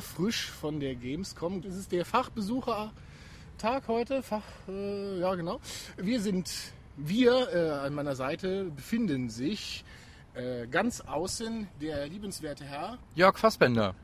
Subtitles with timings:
[0.00, 1.62] frisch von der Gamescom.
[1.62, 2.92] Das ist der Fachbesuchertag
[3.88, 4.22] heute.
[4.22, 5.60] Fach, äh, ja genau.
[5.96, 6.50] Wir sind,
[6.96, 9.84] wir äh, an meiner Seite befinden sich
[10.34, 12.98] äh, ganz außen der liebenswerte Herr.
[13.14, 13.94] Jörg Fassbender.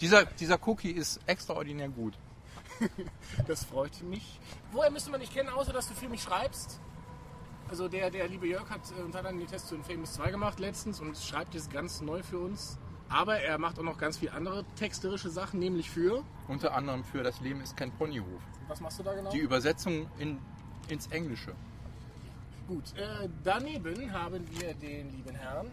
[0.00, 2.14] Dieser, dieser Cookie ist extraordinär gut.
[3.46, 4.38] Das freut mich.
[4.72, 6.80] Woher müsste man dich kennen, außer dass du für mich schreibst?
[7.68, 10.58] Also der, der liebe Jörg hat äh, unter anderem den Test zu Infamous 2 gemacht
[10.58, 12.78] letztens und schreibt jetzt ganz neu für uns.
[13.10, 16.22] Aber er macht auch noch ganz viele andere texterische Sachen, nämlich für.
[16.46, 18.26] Unter anderem für Das Leben ist kein Ponyhof.
[18.68, 19.30] Was machst du da genau?
[19.30, 20.38] Die Übersetzung in,
[20.88, 21.52] ins Englische.
[22.66, 25.70] Gut, äh, daneben haben wir den lieben Herrn.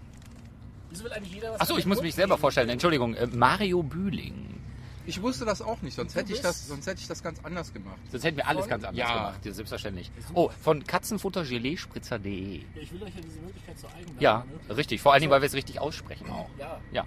[0.89, 2.69] Wieso will eigentlich jeder was Achso, ich muss mich selber vorstellen.
[2.69, 4.61] Entschuldigung, äh, Mario Bühling.
[5.08, 7.72] Ich wusste das auch nicht, sonst hätte ich das, sonst hätte ich das ganz anders
[7.73, 7.97] gemacht.
[8.09, 9.14] Sonst hätten wir alles Von- ganz anders Ja.
[9.14, 10.09] gemacht, ja, selbstverständlich.
[10.33, 12.58] Oh, von katzenfuttergeleespritzer.de.
[12.59, 14.72] Ja, ich will euch ja diese Möglichkeit zu eigen Ja, ermöglichen.
[14.72, 15.02] richtig.
[15.02, 16.49] Vor allen Dingen, weil wir es richtig aussprechen auch.
[16.58, 16.80] Ja.
[16.92, 17.03] Ja.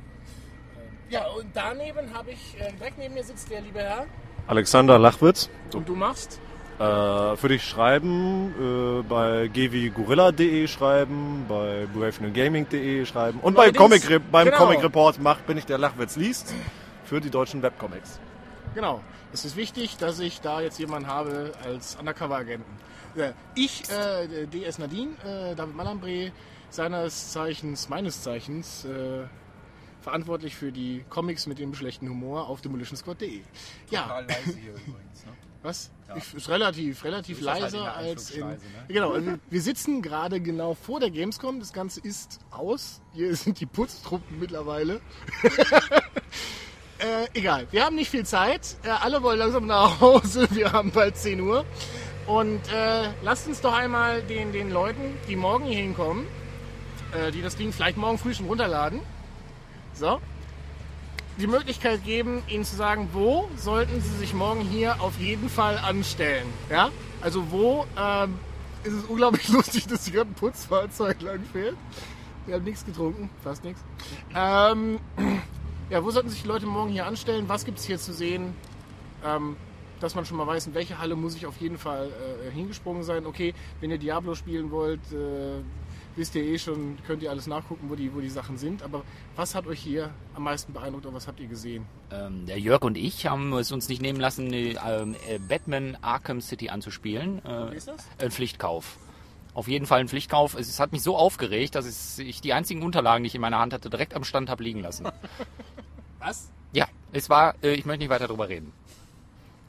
[1.11, 4.07] Ja, und daneben habe ich, äh, direkt neben mir sitzt der liebe Herr.
[4.47, 5.49] Alexander Lachwitz.
[5.75, 6.41] Und du machst?
[6.79, 14.47] Äh, für dich schreiben, äh, bei gwgorilla.de schreiben, bei bravenewgaming.de schreiben und bei Comic, beim
[14.47, 14.59] genau.
[14.59, 16.55] Comic Report macht, bin ich der Lachwitz liest
[17.05, 18.21] für die deutschen Webcomics.
[18.75, 19.01] Genau.
[19.33, 22.71] Es ist wichtig, dass ich da jetzt jemanden habe als Undercover-Agenten.
[23.55, 26.31] Ich, äh, DS Nadine, äh, David Malambre,
[26.71, 29.25] seines Zeichens, meines Zeichens, äh,
[30.01, 33.41] verantwortlich für die Comics mit dem schlechten Humor auf demolitionsquad.de.
[33.91, 35.27] Ja, leise hier übrigens.
[35.27, 35.33] Ne?
[35.63, 35.91] was?
[36.17, 38.47] Ich, ist relativ, relativ ist halt leiser der als in.
[38.47, 38.59] Ne?
[38.89, 41.61] Genau, also wir sitzen gerade genau vor der Gamescom.
[41.61, 43.01] Das Ganze ist aus.
[43.13, 45.01] Hier sind die Putztruppen mittlerweile.
[47.01, 48.77] Äh, egal, wir haben nicht viel Zeit.
[48.83, 50.49] Äh, alle wollen langsam nach Hause.
[50.55, 51.65] Wir haben bald 10 Uhr.
[52.27, 56.27] Und äh, lasst uns doch einmal den, den Leuten, die morgen hier hinkommen,
[57.13, 59.01] äh, die das Ding vielleicht morgen früh schon runterladen,
[59.99, 60.21] so,
[61.39, 65.79] die Möglichkeit geben, ihnen zu sagen, wo sollten sie sich morgen hier auf jeden Fall
[65.79, 66.47] anstellen.
[66.71, 66.91] Ja?
[67.21, 68.39] Also wo ähm,
[68.85, 71.77] ist es unglaublich lustig, dass hier ein Putzfahrzeug lang fährt.
[72.47, 73.83] Wir haben nichts getrunken, fast nichts.
[74.35, 74.99] Ähm,
[75.91, 77.49] ja, wo sollten sich die Leute morgen hier anstellen?
[77.49, 78.55] Was gibt es hier zu sehen?
[79.25, 79.57] Ähm,
[80.01, 82.11] dass man schon mal weiß, in welche Halle muss ich auf jeden Fall
[82.47, 83.27] äh, hingesprungen sein.
[83.27, 85.61] Okay, wenn ihr Diablo spielen wollt, äh,
[86.19, 88.83] wisst ihr eh schon, könnt ihr alles nachgucken, wo die, wo die Sachen sind.
[88.83, 89.03] Aber
[89.37, 91.87] was hat euch hier am meisten beeindruckt oder was habt ihr gesehen?
[92.13, 95.97] Ähm, der Jörg und ich haben es uns nicht nehmen lassen, die, ähm, äh, Batman
[96.03, 97.45] Arkham City anzuspielen.
[97.45, 98.05] Äh, Wie ist das?
[98.19, 98.99] Ein Pflichtkauf.
[99.55, 100.55] Auf jeden Fall ein Pflichtkauf.
[100.55, 103.73] Es, hat mich so aufgeregt, dass ich die einzigen Unterlagen, die ich in meiner Hand
[103.73, 105.09] hatte, direkt am Stand habe liegen lassen.
[106.19, 106.51] Was?
[106.73, 108.73] Ja, es war, äh, ich möchte nicht weiter drüber reden.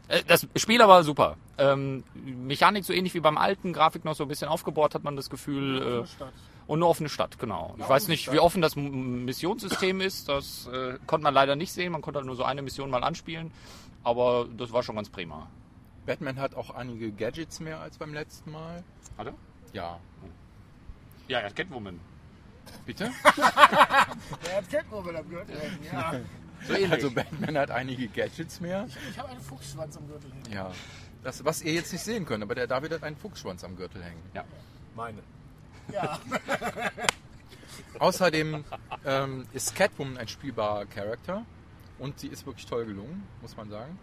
[0.09, 1.38] Äh, Das Spiel aber super.
[1.58, 5.16] Ähm, Mechanik so ähnlich wie beim alten, Grafik noch so ein bisschen aufgebohrt, hat man
[5.16, 6.03] das Gefühl.
[6.03, 6.34] Äh, Stadt.
[6.68, 7.75] und eine offene Stadt, genau.
[7.78, 10.28] Ich weiß nicht, wie offen das Missionssystem ist.
[10.30, 11.92] Das äh, konnte man leider nicht sehen.
[11.94, 13.52] Man konnte halt nur so eine Mission mal anspielen.
[14.03, 15.47] Aber das war schon ganz prima.
[16.06, 18.84] Batman hat auch einige Gadgets mehr als beim letzten Mal.
[19.18, 19.34] Hat er?
[19.74, 20.00] Ja.
[21.28, 22.00] Ja, er hat Catwoman.
[22.86, 23.12] Bitte?
[24.50, 26.14] Er hat Catwoman Gürtel hängen, ja.
[26.68, 26.74] So.
[26.90, 28.88] Also Batman hat einige Gadgets mehr.
[29.09, 30.52] Ich habe einen Fuchsschwanz am Gürtel hängen.
[30.53, 30.72] Ja.
[31.24, 34.03] Das, was ihr jetzt nicht sehen könnt, aber der David hat einen Fuchsschwanz am Gürtel
[34.03, 34.22] hängen.
[34.34, 34.44] ja.
[34.96, 35.20] Meine.
[35.94, 36.20] Ja.
[38.00, 38.64] Außerdem
[39.06, 41.46] ähm, ist Catwoman ein spielbarer Charakter
[41.97, 43.97] und sie ist wirklich toll gelungen, muss man sagen.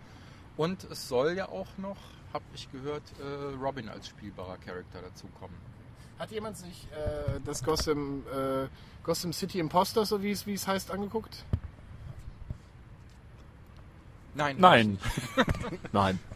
[0.56, 1.98] Und es soll ja auch noch,
[2.32, 5.56] habe ich gehört, äh, Robin als spielbarer Charakter dazukommen.
[6.18, 8.68] Hat jemand sich äh, das Gotham, äh,
[9.04, 11.44] Gotham City Imposter, so wie es, wie es heißt, angeguckt?
[14.36, 14.56] Nein.
[14.58, 14.98] Nein.
[15.92, 16.18] Nein.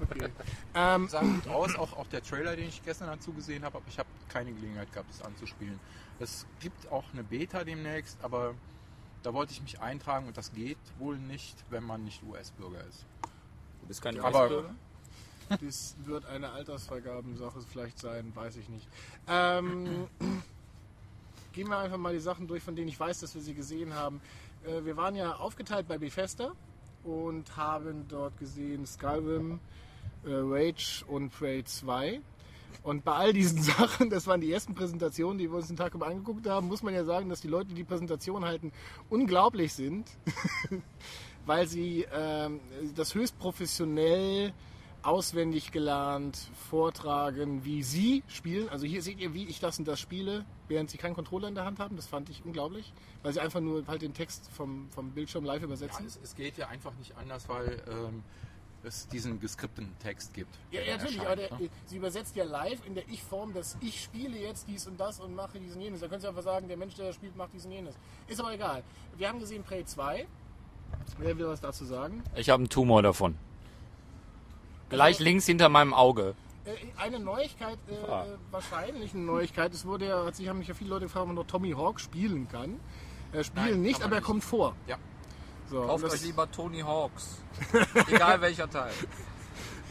[0.73, 3.87] Ähm, Sah gut aus, auch, auch der Trailer, den ich gestern dazu gesehen habe, aber
[3.89, 5.81] ich habe keine Gelegenheit gehabt, es anzuspielen.
[6.21, 8.55] Es gibt auch eine Beta demnächst, aber
[9.25, 13.05] da wollte ich mich eintragen und das geht wohl nicht, wenn man nicht US-Bürger ist.
[13.81, 14.75] Du bist kein US-Bürger?
[15.61, 18.87] das wird eine Altersvergabensache vielleicht sein, weiß ich nicht.
[19.27, 20.07] Ähm,
[21.53, 23.93] gehen wir einfach mal die Sachen durch, von denen ich weiß, dass wir sie gesehen
[23.93, 24.21] haben.
[24.65, 26.53] Äh, wir waren ja aufgeteilt bei Bethesda
[27.05, 29.61] und haben dort gesehen Skyrim,
[30.25, 32.21] äh, Rage und Prey 2.
[32.83, 35.95] Und bei all diesen Sachen, das waren die ersten Präsentationen, die wir uns den Tag
[35.95, 38.73] über angeguckt haben, muss man ja sagen, dass die Leute, die die Präsentation halten,
[39.09, 40.09] unglaublich sind,
[41.47, 42.61] weil sie ähm,
[42.95, 44.53] das höchst professionell
[45.03, 46.39] auswendig gelernt
[46.69, 48.69] vortragen, wie sie spielen.
[48.69, 51.55] Also hier seht ihr, wie ich das und das spiele, während sie keinen Controller in
[51.55, 51.97] der Hand haben.
[51.97, 52.93] Das fand ich unglaublich,
[53.23, 56.07] weil sie einfach nur halt den Text vom, vom Bildschirm live Ja, übersetzen.
[56.07, 58.23] es, es geht ja einfach nicht anders, weil ähm,
[58.83, 60.55] es diesen geskripteten Text gibt.
[60.71, 61.69] Ja, ja natürlich, aber der, ne?
[61.87, 65.35] sie übersetzt ja live in der Ich-Form, dass ich spiele jetzt dies und das und
[65.35, 66.01] mache dies und jenes.
[66.01, 67.95] Da können Sie einfach sagen, der Mensch, der das spielt, macht dies und jenes.
[68.29, 68.83] Ist aber egal.
[69.17, 70.27] Wir haben gesehen Prey 2
[71.19, 72.23] Wer will was dazu sagen?
[72.35, 73.37] Ich habe einen Tumor davon.
[74.91, 76.35] Gleich links hinter meinem Auge.
[76.65, 78.25] Äh, eine Neuigkeit, äh, Ah.
[78.27, 81.23] äh, wahrscheinlich eine Neuigkeit, es wurde ja, hat sich haben mich ja viele Leute gefragt,
[81.23, 82.79] ob man noch Tommy Hawk spielen kann.
[83.43, 84.27] Spielen Nein, nicht, aber er nicht.
[84.27, 84.75] kommt vor.
[84.87, 84.97] Ja.
[85.71, 87.41] So, Kauft euch lieber Tony Hawks.
[88.09, 88.91] Egal welcher Teil.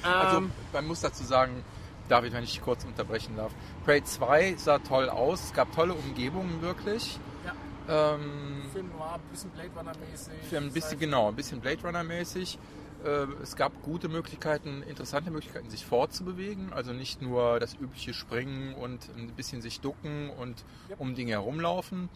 [0.03, 1.63] Also ähm, man muss dazu sagen,
[2.09, 3.53] David, wenn ich dich kurz unterbrechen darf.
[3.85, 7.17] Prey 2 sah toll aus, es gab tolle Umgebungen wirklich.
[7.45, 8.15] Ja.
[8.15, 10.33] Ähm, Film war ein bisschen Blade Runner mäßig.
[10.49, 11.05] für ein bisschen, Sci-Fi.
[11.05, 12.59] genau, ein bisschen Blade Runner mäßig.
[13.03, 16.73] Äh, es gab gute Möglichkeiten, interessante Möglichkeiten, sich fortzubewegen.
[16.73, 20.99] Also nicht nur das übliche Springen und ein bisschen sich ducken und Yep.
[20.99, 22.09] um Dinge herumlaufen.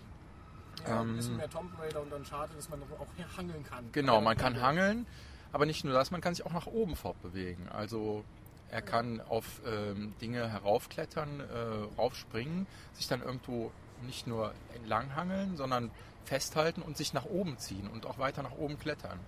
[0.87, 3.85] Ja, ein Ähm, bisschen mehr Tomb Raider und dann schade, dass man auch hangeln kann.
[3.91, 5.05] Genau, man kann hangeln,
[5.51, 7.69] aber nicht nur das, man kann sich auch nach oben fortbewegen.
[7.69, 8.23] Also
[8.69, 13.71] er kann auf ähm, Dinge heraufklettern, äh, raufspringen, sich dann irgendwo
[14.01, 15.91] nicht nur entlang hangeln, sondern
[16.25, 19.19] festhalten und sich nach oben ziehen und auch weiter nach oben klettern.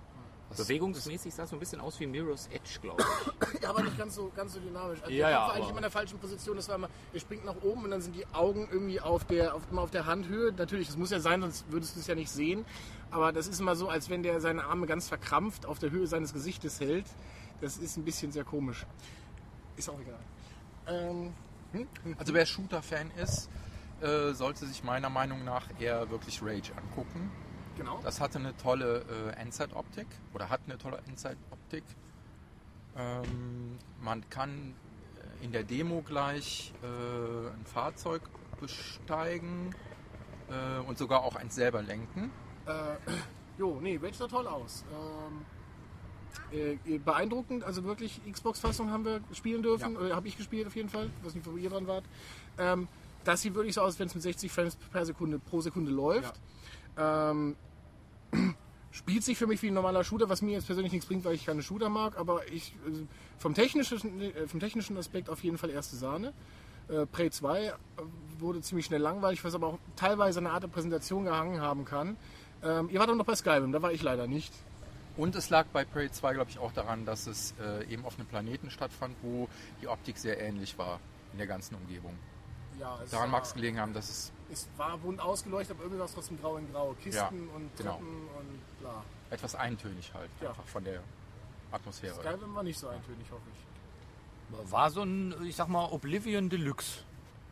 [0.50, 3.62] Das- Bewegungsmäßig sah es so ein bisschen aus wie Mirror's Edge, glaube ich.
[3.62, 5.00] Ja, aber nicht ganz so, ganz so dynamisch.
[5.01, 6.56] Also Ja, der ja, war eigentlich immer in der falschen Position.
[6.56, 9.56] Das war immer, er springt nach oben und dann sind die Augen irgendwie auf der,
[9.56, 10.51] auf, immer auf der Handhöhe.
[10.53, 12.63] Natürlich, das muss ja sein, sonst würdest du es ja nicht sehen.
[13.12, 16.06] Aber das ist immer so, als wenn der seine Arme ganz verkrampft auf der Höhe
[16.07, 17.06] seines Gesichtes hält.
[17.62, 18.86] Das ist ein bisschen sehr komisch.
[19.77, 20.19] Ist auch egal.
[20.88, 21.33] Ähm,
[21.71, 21.88] hm?
[22.03, 22.15] Hm.
[22.19, 23.50] Also wer Shooter-Fan ist,
[24.01, 27.31] äh, sollte sich meiner Meinung nach eher wirklich Rage angucken.
[27.77, 28.00] Genau.
[28.04, 29.04] Das hatte eine tolle
[29.36, 31.83] äh, Endzeit-Optik oder hat eine tolle Endzeit-Optik.
[32.98, 34.74] Ähm, man kann
[35.42, 36.88] äh, in der Demo gleich äh,
[37.50, 38.22] ein Fahrzeug
[38.60, 39.75] besteigen
[40.50, 42.31] äh, und sogar auch eins selber lenken.
[42.66, 42.72] Äh,
[43.57, 44.86] jo, nee, Rage sah toll aus.
[44.92, 45.45] Ähm,
[46.86, 50.16] äh, beeindruckend, also wirklich Xbox-Fassung haben wir spielen dürfen, Ja.
[50.16, 52.06] habe ich gespielt auf jeden Fall, ich weiß nicht, wo ihr dran wart.
[52.57, 52.88] Ähm,
[53.24, 56.39] das sieht wirklich so aus, wenn es mit 60 Frames per Sekunde pro Sekunde läuft.
[56.98, 57.56] Ähm,
[58.92, 61.36] spielt sich für mich wie ein normaler Shooter, was mir jetzt persönlich nichts bringt, weil
[61.36, 63.06] ich keine Shooter mag, aber ich äh,
[63.38, 66.33] vom technischen, äh, vom technischen Aspekt auf jeden Fall erste Sahne.
[66.88, 67.74] Äh, Prey 2 äh,
[68.39, 72.16] wurde ziemlich schnell langweilig, was aber auch teilweise eine Art der Präsentation gehangen haben kann.
[72.63, 74.54] Ähm, ihr wart auch noch bei Skyrim, da war ich leider nicht.
[75.18, 78.18] Und es lag bei Prey 2, glaube ich, auch daran, dass es äh, eben auf
[78.18, 79.48] einem Planeten stattfand, wo
[79.81, 81.00] die Optik sehr ähnlich war
[81.31, 82.13] in der ganzen Umgebung.
[82.80, 86.00] Ja, es Daran mag es gelegen haben, dass es es war bunt ausgeleuchtet, aber irgendwie
[86.00, 86.94] war es trotzdem grau in grau.
[87.01, 87.92] Kisten Ja, und genau.
[87.94, 89.04] Treppen und bla.
[89.31, 90.50] etwas eintönig halt, Ja.
[90.50, 91.01] einfach von der
[91.72, 92.13] Atmosphäre.
[92.16, 94.72] Skyrim war nicht so eintönig, hoffe ich.
[94.72, 97.00] War so ein, ich sag mal, Oblivion Deluxe.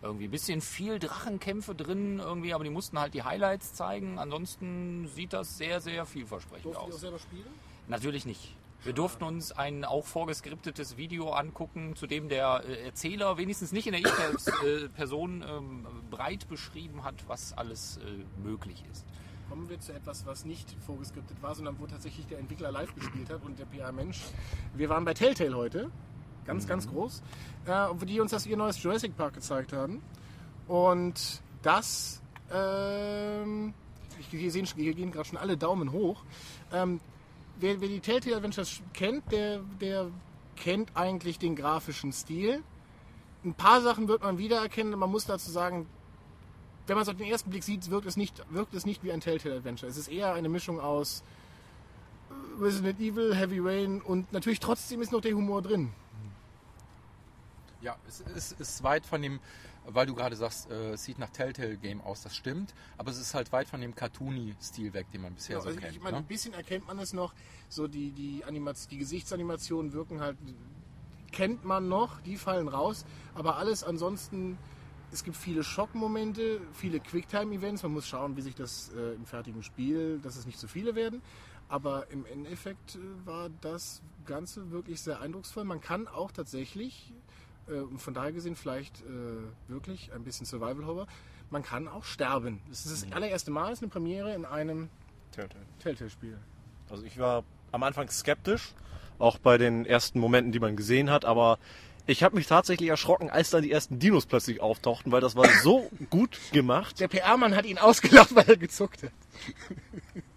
[0.04, 4.20] Irgendwie ein bisschen viel Drachenkämpfe drin, irgendwie, aber die mussten halt die Highlights zeigen.
[4.20, 7.00] Ansonsten sieht das sehr, sehr vielversprechend Durftet ihr auch aus.
[7.02, 7.48] selber spielen?
[7.88, 8.54] Natürlich nicht.
[8.84, 13.88] Wir durften uns ein auch vorgeskriptetes Video angucken, zu dem der äh, Erzähler wenigstens nicht
[13.88, 19.06] in der Ich-Person ähm, breit beschrieben hat, was alles äh, möglich ist.
[19.48, 23.30] Kommen wir zu etwas, was nicht vorgeskriptet war, sondern wo tatsächlich der Entwickler live gespielt
[23.30, 24.20] hat und der PR-Mensch.
[24.74, 25.90] Wir waren bei Telltale heute,
[26.46, 27.22] ganz, ganz groß,
[27.66, 30.04] äh, wo die uns das ihr neues Jurassic Park gezeigt haben.
[30.68, 33.74] Und das, ähm,
[34.20, 36.26] ich, hier, sehen, hier gehen gerade schon alle Daumen hoch.
[36.74, 37.00] Ähm,
[37.58, 40.12] wer, wer die Telltale Adventures kennt, der, der
[40.56, 42.64] kennt eigentlich den grafischen Stil.
[43.44, 44.98] Ein paar Sachen wird man wiedererkennen.
[44.98, 45.88] Man muss dazu sagen,
[46.88, 49.12] wenn man es auf den ersten Blick sieht, wirkt es nicht, wirkt es nicht wie
[49.12, 49.90] ein Telltale Adventure.
[49.90, 51.24] Es ist eher eine Mischung aus
[52.60, 55.92] Resident Evil, Heavy Rain und natürlich trotzdem ist noch der Humor drin.
[57.82, 59.40] Ja, es ist, ist weit von dem,
[59.86, 63.20] weil du gerade sagst, äh, es sieht nach Telltale Game aus, das stimmt, aber es
[63.20, 65.96] ist halt weit von dem Cartoony-Stil weg, den man bisher so also kennt.
[65.96, 66.28] ich meine, ein ne?
[66.28, 67.34] bisschen erkennt man es noch.
[67.70, 68.44] So die, die,
[68.92, 70.38] die Gesichtsanimationen wirken halt,
[71.32, 73.06] kennt man noch, die fallen raus.
[73.34, 74.58] Aber alles ansonsten,
[75.12, 77.84] es gibt viele Schockmomente, viele Quicktime-Events.
[77.84, 80.96] Man muss schauen, wie sich das äh, im fertigen Spiel, dass es nicht zu viele
[80.96, 81.22] werden.
[81.68, 85.66] Aber im Endeffekt äh, war das Ganze wirklich sehr eindrucksvoll.
[85.66, 87.14] Man kann auch tatsächlich,
[87.72, 91.08] und von daher gesehen vielleicht äh, wirklich ein bisschen Survival-Horror,
[91.50, 92.62] man kann auch sterben.
[92.70, 94.90] Das ist das allererste Mal, es ist eine Premiere in einem
[95.32, 95.66] Telltale.
[95.80, 96.38] Telltale-Spiel.
[96.90, 98.74] Also ich war am Anfang skeptisch,
[99.20, 101.60] auch bei den ersten Momenten, die man gesehen hat, aber
[102.06, 105.48] ich habe mich tatsächlich erschrocken, als dann die ersten Dinos plötzlich auftauchten, weil das war
[105.62, 107.00] so gut gemacht.
[107.00, 109.12] Der PR-Mann hat ihn ausgelacht, weil er gezuckt hat.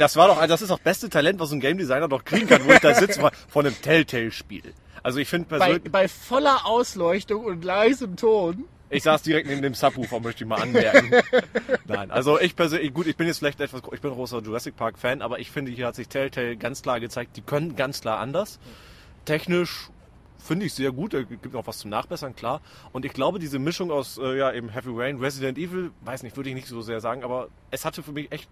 [0.00, 2.64] Das war doch, das ist doch beste Talent, was ein Game Designer doch kriegen kann,
[2.64, 4.72] wo ich da sitze von einem Telltale-Spiel.
[5.02, 8.64] Also ich finde Bei, persönlich, bei voller Ausleuchtung und leisem Ton.
[8.88, 11.10] ich saß direkt neben dem Subwoofer, möchte ich mal anmerken.
[11.86, 14.74] Nein, also ich persönlich, gut, ich bin jetzt vielleicht etwas, ich bin ein großer Jurassic
[14.74, 18.00] Park Fan, aber ich finde, hier hat sich Telltale ganz klar gezeigt, die können ganz
[18.00, 18.58] klar anders.
[19.26, 19.90] Technisch
[20.38, 22.62] finde ich sehr gut, da gibt auch was zum Nachbessern, klar.
[22.92, 26.38] Und ich glaube, diese Mischung aus, äh, ja, eben Heavy Rain, Resident Evil, weiß nicht,
[26.38, 28.48] würde ich nicht so sehr sagen, aber es hatte für mich echt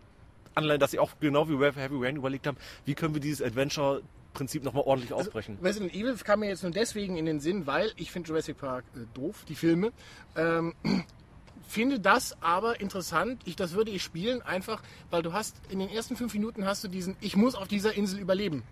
[0.55, 4.65] Anleihen, dass sie auch genau wie Heavy Rain überlegt haben, wie können wir dieses Adventure-Prinzip
[4.65, 5.59] nochmal ordentlich ausbrechen.
[5.63, 8.85] Resident Evil kam mir jetzt nur deswegen in den Sinn, weil ich finde Jurassic Park
[8.95, 9.93] äh, doof, die Filme.
[10.37, 10.75] Ähm,
[11.69, 13.43] finde das aber interessant.
[13.45, 16.85] Ich, das würde ich spielen, einfach, weil du hast in den ersten fünf Minuten hast
[16.85, 18.63] du diesen Ich muss auf dieser Insel überleben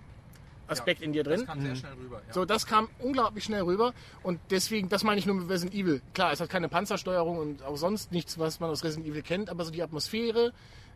[0.69, 1.41] Aspekt in dir drin.
[1.41, 2.23] Das kam sehr schnell rüber.
[2.27, 2.33] Ja.
[2.33, 3.93] So, das kam unglaublich schnell rüber
[4.23, 6.03] und deswegen, das meine ich nur mit Resident Evil.
[6.15, 9.51] Klar, es hat keine Panzersteuerung und auch sonst nichts, was man aus Resident Evil kennt,
[9.51, 10.53] aber so die Atmosphäre,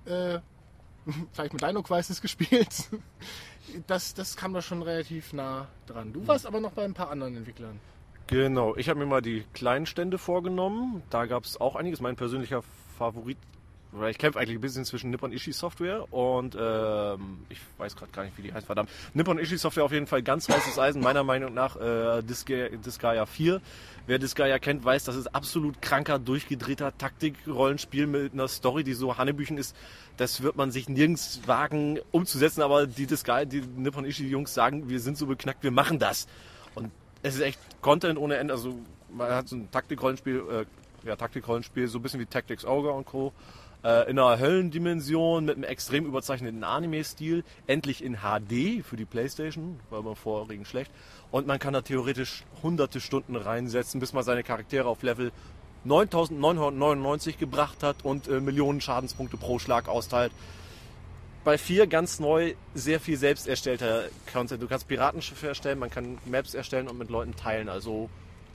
[0.07, 0.39] äh,
[1.33, 2.89] vielleicht mit Dino Crisis gespielt,
[3.87, 6.13] das, das kam da schon relativ nah dran.
[6.13, 7.81] Du warst aber noch bei ein paar anderen Entwicklern.
[8.27, 11.03] Genau, ich habe mir mal die kleinen Stände vorgenommen.
[11.11, 12.01] Da gab es auch einiges.
[12.01, 12.63] Mein persönlicher
[12.97, 13.39] Favorit,
[14.09, 18.25] ich kämpfe eigentlich ein bisschen zwischen Nippon Ishi Software und ähm, ich weiß gerade gar
[18.25, 18.89] nicht, wie die heißt, verdammt.
[19.15, 23.27] Nippon Ishi Software auf jeden Fall ganz heißes Eisen, meiner Meinung nach äh, Disgaea, Disgaea
[23.27, 23.61] 4.
[24.07, 29.19] Wer Disgaea kennt, weiß, das ist absolut kranker, durchgedrehter Taktik-Rollenspiel mit einer Story, die so
[29.19, 29.75] Hanebüchen ist.
[30.17, 34.89] Das wird man sich nirgends wagen umzusetzen, aber die Disgaea, die Nippon Ishi Jungs sagen,
[34.89, 36.29] wir sind so beknackt, wir machen das.
[36.75, 36.91] Und
[37.23, 38.55] es ist echt Content ohne Ende.
[38.55, 38.79] Also
[39.13, 43.07] man hat so ein Taktikrollenspiel, äh, ja Taktikrollenspiel, so ein bisschen wie Tactics Ogre und
[43.07, 43.33] Co.
[43.83, 49.81] Äh, in einer Höllendimension mit einem extrem überzeichneten Anime-Stil, endlich in HD für die Playstation,
[49.91, 50.91] war beim vorherigen schlecht.
[51.31, 55.33] Und man kann da theoretisch hunderte Stunden reinsetzen, bis man seine Charaktere auf Level
[55.85, 60.33] 9999 gebracht hat und äh, Millionen Schadenspunkte pro Schlag austeilt
[61.45, 64.63] bei 4 ganz neu sehr viel selbst erstellter Content.
[64.63, 67.69] Du kannst Piratenschiffe erstellen, man kann Maps erstellen und mit Leuten teilen.
[67.69, 68.11] Also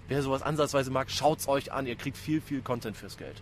[0.08, 1.88] wer sowas ansatzweise mag, schaut's euch an.
[1.88, 3.42] Ihr kriegt viel, viel Content fürs Geld.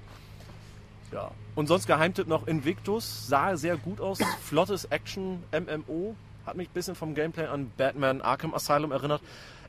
[1.13, 1.31] Ja.
[1.55, 3.27] Und sonst Geheimtipp noch Invictus.
[3.27, 4.19] Sah sehr gut aus.
[4.41, 6.15] Flottes Action MMO.
[6.45, 9.21] Hat mich ein bisschen vom Gameplay an Batman Arkham Asylum erinnert.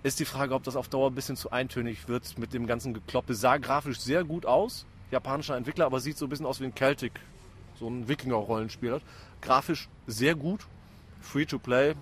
[0.03, 2.95] Ist die Frage, ob das auf Dauer ein bisschen zu eintönig wird mit dem ganzen
[2.95, 3.35] Gekloppe.
[3.35, 4.87] Sah grafisch sehr gut aus.
[5.11, 7.13] Japanischer Entwickler, aber sieht so ein bisschen aus wie ein Celtic.
[7.79, 9.01] So ein Wikinger-Rollenspiel.
[9.41, 10.67] Grafisch sehr gut.
[11.21, 11.95] Free to play.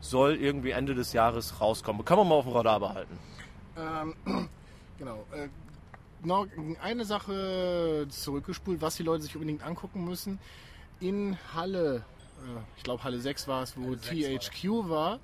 [0.00, 2.04] Soll irgendwie Ende des Jahres rauskommen.
[2.04, 3.18] Kann man mal auf dem Radar behalten.
[3.76, 4.14] Ähm,
[4.98, 5.24] genau.
[5.32, 5.48] Äh,
[6.26, 6.46] noch
[6.82, 10.38] eine Sache zurückgespult, was die Leute sich unbedingt angucken müssen.
[11.00, 12.04] In Halle,
[12.38, 15.18] äh, ich glaube Halle 6 war es, wo THQ war,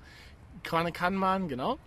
[0.63, 1.77] kann, kann man, genau,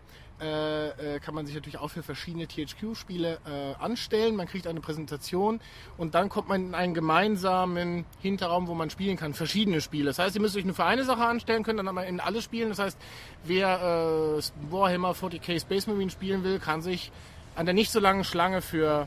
[0.42, 4.34] äh, äh, kann man sich natürlich auch für verschiedene THQ-Spiele äh, anstellen.
[4.34, 5.60] Man kriegt eine Präsentation
[5.98, 10.06] und dann kommt man in einen gemeinsamen Hinterraum, wo man spielen kann, verschiedene Spiele.
[10.06, 12.42] Das heißt, ihr müsst euch nur für eine Sache anstellen können, dann aber in alle
[12.42, 12.70] spielen.
[12.70, 12.98] Das heißt,
[13.44, 17.12] wer äh, Warhammer 40k Space Marine spielen will, kann sich
[17.54, 19.06] an der nicht so langen Schlange für...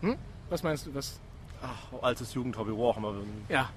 [0.00, 0.16] Hm?
[0.50, 0.94] Was meinst du?
[0.94, 1.18] Was?
[1.62, 3.14] Ach, altes Jugendhobby Warhammer.
[3.48, 3.68] Ja,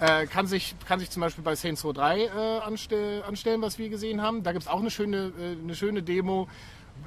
[0.00, 2.28] äh, kann, sich, kann sich zum Beispiel bei Saints Row 3 äh,
[2.60, 4.42] anstell, anstellen, was wir gesehen haben.
[4.42, 6.48] Da gibt es auch eine schöne, äh, eine schöne Demo,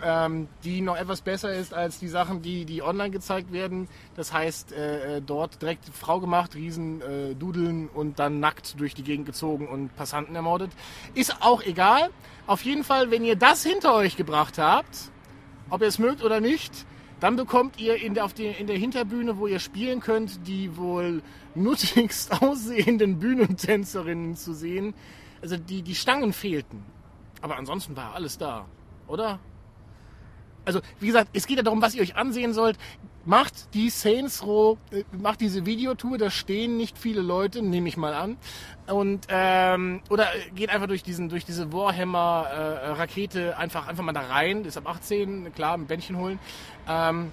[0.03, 3.87] ähm, die noch etwas besser ist als die Sachen, die, die online gezeigt werden.
[4.15, 8.95] Das heißt, äh, äh, dort direkt Frau gemacht, Riesen äh, dudeln und dann nackt durch
[8.95, 10.71] die Gegend gezogen und Passanten ermordet.
[11.13, 12.09] Ist auch egal.
[12.47, 15.11] Auf jeden Fall, wenn ihr das hinter euch gebracht habt,
[15.69, 16.85] ob ihr es mögt oder nicht,
[17.19, 20.77] dann bekommt ihr in der, auf die, in der Hinterbühne, wo ihr spielen könnt, die
[20.77, 21.21] wohl
[21.55, 24.93] nuttigst aussehenden Bühnentänzerinnen zu sehen.
[25.41, 26.83] Also die, die Stangen fehlten.
[27.41, 28.65] Aber ansonsten war alles da,
[29.07, 29.39] oder?
[30.65, 32.77] Also, wie gesagt, es geht ja darum, was ihr euch ansehen sollt.
[33.25, 37.97] Macht die Saints Row, äh, macht diese Videotour, da stehen nicht viele Leute, nehme ich
[37.97, 38.37] mal an.
[38.87, 44.63] Und, ähm, oder geht einfach durch diesen, durch diese Warhammer-Rakete einfach, einfach mal da rein,
[44.65, 46.39] ist ab 18, klar, ein Bändchen holen.
[46.87, 47.31] Ähm,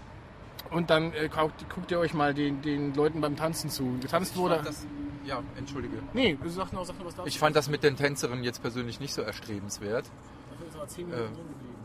[0.70, 3.96] und dann äh, guckt, guckt, ihr euch mal den, den Leuten beim Tanzen zu.
[4.00, 4.60] Getanzt ich wurde.
[4.64, 4.84] Das,
[5.24, 5.98] ja, entschuldige.
[6.12, 7.28] Nee, sag noch, sag noch was dazu.
[7.28, 10.10] Ich fand das mit den Tänzerinnen jetzt persönlich nicht so erstrebenswert.
[10.50, 11.26] Dafür ist aber 10 Minuten Äh.
[11.28, 11.75] drin geblieben.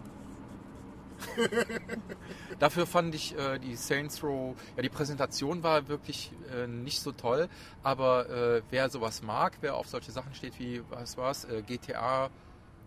[2.59, 7.11] Dafür fand ich äh, die Saints Row, ja die Präsentation war wirklich äh, nicht so
[7.11, 7.49] toll,
[7.83, 12.29] aber äh, wer sowas mag, wer auf solche Sachen steht wie, was war's, äh, GTA,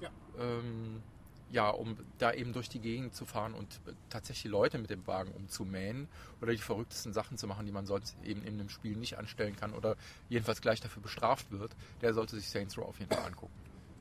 [0.01, 0.11] Ja.
[0.39, 1.03] ähm,
[1.51, 5.07] ja, um da eben durch die Gegend zu fahren und äh, tatsächlich Leute mit dem
[5.07, 6.09] Wagen umzumähen
[6.41, 9.55] oder die verrücktesten Sachen zu machen, die man sonst eben in einem Spiel nicht anstellen
[9.55, 9.97] kann oder
[10.29, 11.71] jedenfalls gleich dafür bestraft wird,
[12.03, 13.53] der sollte sich Saints Row auf jeden Fall angucken.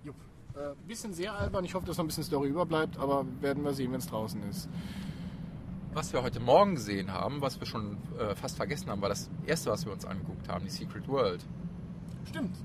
[0.04, 0.16] Jupp.
[0.56, 1.66] Äh, bisschen sehr albern.
[1.66, 4.42] Ich hoffe, dass noch ein bisschen Story überbleibt, aber werden wir sehen, wenn es draußen
[4.50, 4.70] ist.
[5.94, 9.30] Was wir heute Morgen gesehen haben, was wir schon äh, fast vergessen haben, war das
[9.46, 11.44] erste, was wir uns angeguckt haben, die Secret World.
[12.28, 12.56] Stimmt.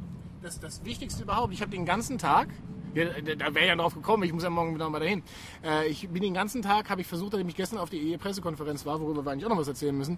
[0.42, 1.52] Das das Wichtigste überhaupt.
[1.52, 2.49] Ich habe den ganzen Tag,
[2.95, 5.23] ja, da- wäre ja drauf gekommen, ich muss ja morgen wieder mal dahin.
[5.64, 8.87] Äh, ich bin den ganzen Tag, habe ich versucht, nachdem ich gestern auf die EE-Pressekonferenz
[8.87, 10.16] war, worüber wir eigentlich auch noch was erzählen müssen.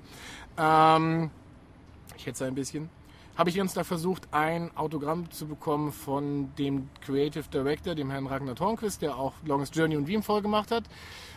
[0.57, 1.31] Ähm,
[2.17, 2.91] ich hätte ein bisschen.
[3.37, 8.27] Habe ich ganzen Tag versucht, ein Autogramm zu bekommen von dem Creative Director, dem Herrn
[8.27, 10.85] Ragnar Tornquist, der auch Longest Journey und Wien voll gemacht hat.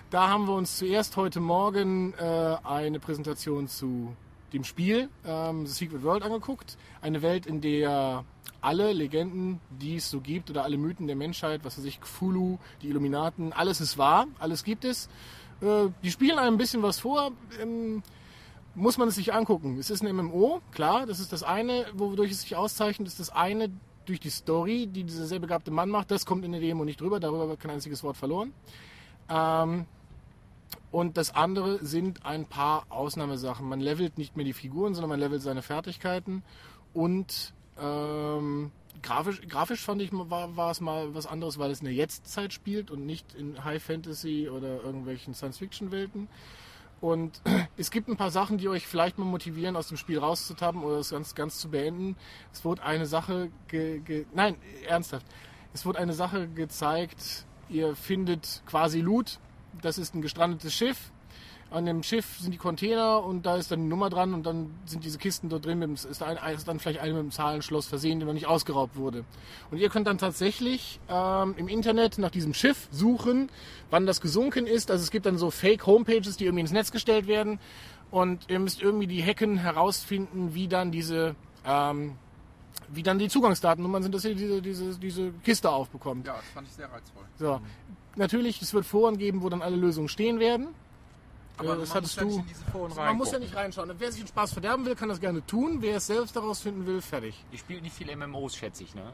[0.09, 4.15] Da haben wir uns zuerst heute Morgen äh, eine Präsentation zu
[4.53, 6.77] dem Spiel ähm, The Secret World angeguckt.
[7.01, 8.23] Eine Welt, in der
[8.61, 12.59] alle Legenden, die es so gibt, oder alle Mythen der Menschheit, was weiß ich, Cthulhu,
[12.81, 15.09] die Illuminaten, alles ist wahr, alles gibt es.
[15.61, 17.31] Äh, die spielen einem ein bisschen was vor.
[17.61, 18.03] Ähm,
[18.75, 19.77] muss man es sich angucken.
[19.77, 23.29] Es ist ein MMO, klar, das ist das eine, wodurch es sich auszeichnet, ist das
[23.29, 23.69] eine
[24.05, 26.11] durch die Story, die dieser sehr begabte Mann macht.
[26.11, 28.53] Das kommt in der Demo nicht drüber, darüber wird kein einziges Wort verloren.
[29.29, 29.85] Ähm,
[30.91, 33.67] und das andere sind ein paar Ausnahmesachen.
[33.67, 36.43] Man levelt nicht mehr die Figuren, sondern man levelt seine Fertigkeiten.
[36.93, 41.85] Und ähm, grafisch, grafisch fand ich, war, war es mal was anderes, weil es in
[41.85, 46.27] der Jetztzeit spielt und nicht in High Fantasy oder irgendwelchen Science-Fiction-Welten.
[47.03, 47.41] Und
[47.77, 50.99] es gibt ein paar Sachen, die euch vielleicht mal motivieren, aus dem Spiel rauszutappen oder
[50.99, 52.15] es ganz, ganz zu beenden.
[52.53, 54.55] Es wurde eine Sache, ge, ge, nein,
[54.87, 55.25] ernsthaft.
[55.73, 59.39] Es wurde eine Sache gezeigt, ihr findet quasi Loot.
[59.81, 61.11] Das ist ein gestrandetes Schiff.
[61.73, 64.69] An dem Schiff sind die Container und da ist dann die Nummer dran und dann
[64.85, 65.79] sind diese Kisten dort drin.
[65.79, 68.45] Mit, dem- ist, ein, ist dann vielleicht eine mit dem Zahlenschloss versehen, die noch nicht
[68.45, 69.25] ausgeraubt wurde.
[69.71, 73.49] Und ihr könnt dann tatsächlich ähm, im Internet nach diesem Schiff suchen,
[73.89, 74.91] wann das gesunken ist.
[74.91, 77.59] Also es gibt dann so Fake-Homepages, die irgendwie ins Netz gestellt werden.
[78.11, 82.13] Und ihr müsst irgendwie die Hacken herausfinden, wie dann diese, ähm,
[82.89, 86.27] wie dann die Zugangsdatennummern sind, dass ihr diese, diese, diese Kiste aufbekommt.
[86.27, 87.23] Ja, das fand ich sehr reizvoll.
[87.39, 87.59] So.
[88.15, 90.67] Natürlich, es wird Foren geben, wo dann alle Lösungen stehen werden.
[91.57, 92.41] Aber das man hattest muss ja nicht du.
[92.41, 93.91] in diese Foren Man muss ja nicht reinschauen.
[93.97, 95.77] Wer sich den Spaß verderben will, kann das gerne tun.
[95.81, 97.35] Wer es selbst daraus finden will, fertig.
[97.51, 99.13] Ihr spielt nicht viele MMOs, schätze ich, ne?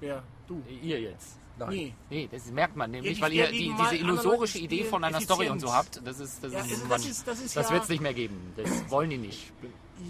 [0.00, 0.22] Wer?
[0.46, 0.62] Du.
[0.82, 1.38] Ihr jetzt.
[1.68, 1.92] Nee.
[2.08, 5.48] Nee, das merkt man nämlich, die weil ihr die, diese illusorische Idee von einer Story
[5.48, 6.00] und so habt.
[6.04, 8.14] Das ist, das Ja, ist, das ist- das ist das ja- wird es nicht mehr
[8.14, 8.52] geben.
[8.56, 9.52] Das wollen die nicht.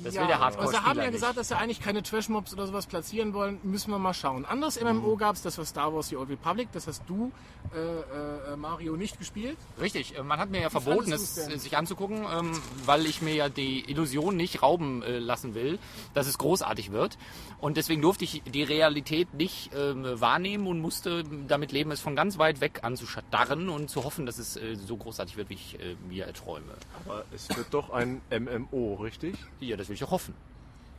[0.05, 1.13] Das ja, will der aber Hardcore-Spieler Sie haben ja nicht.
[1.13, 3.59] gesagt, dass sie eigentlich keine Trash-Mobs oder sowas platzieren wollen.
[3.63, 4.45] Müssen wir mal schauen.
[4.45, 6.69] Anderes MMO gab es, das war Star Wars The Old Republic.
[6.73, 7.33] Das hast du,
[7.75, 9.57] äh, äh, Mario, nicht gespielt.
[9.81, 12.53] Richtig, äh, man hat mir ja verboten, fandest es sich anzugucken, ähm,
[12.85, 15.79] weil ich mir ja die Illusion nicht rauben äh, lassen will,
[16.15, 17.19] dass es großartig wird.
[17.61, 22.15] Und deswegen durfte ich die Realität nicht ähm, wahrnehmen und musste damit leben, es von
[22.15, 25.81] ganz weit weg anzustarren und zu hoffen, dass es äh, so großartig wird, wie ich
[25.81, 26.75] äh, mir erträume.
[27.05, 29.35] Aber es wird doch ein MMO, richtig?
[29.61, 30.35] Ja, das will ich auch hoffen.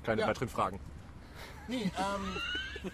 [0.04, 0.28] Keine Ja.
[0.28, 0.80] weiteren Fragen.
[1.68, 2.92] Nee, ähm,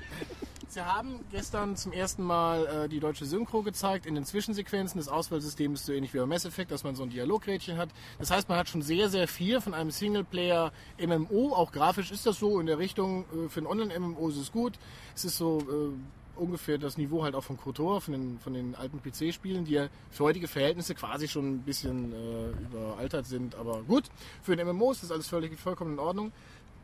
[0.67, 4.97] Sie haben gestern zum ersten Mal äh, die deutsche Synchro gezeigt in den Zwischensequenzen.
[4.99, 7.89] Das Auswahlsystem ist so ähnlich wie bei Mass Effect, dass man so ein Dialogrädchen hat.
[8.19, 11.53] Das heißt, man hat schon sehr, sehr viel von einem Singleplayer-MMO.
[11.53, 13.23] Auch grafisch ist das so in der Richtung.
[13.45, 14.73] Äh, für ein Online-MMO ist es gut.
[15.15, 18.75] Es ist so äh, ungefähr das Niveau halt auch von KOTOR, von den, von den
[18.75, 23.55] alten PC-Spielen, die ja für heutige Verhältnisse quasi schon ein bisschen äh, überaltert sind.
[23.55, 24.05] Aber gut,
[24.41, 26.31] für ein MMO ist das alles völlig, vollkommen in Ordnung.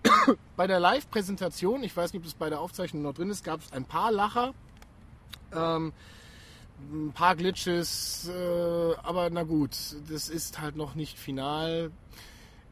[0.56, 3.62] Bei der Live-Präsentation, ich weiß nicht, ob das bei der Aufzeichnung noch drin ist, gab
[3.62, 4.54] es ein paar Lacher,
[5.54, 5.94] ähm,
[6.92, 9.72] ein paar Glitches, äh, aber na gut,
[10.10, 11.92] das ist halt noch nicht final.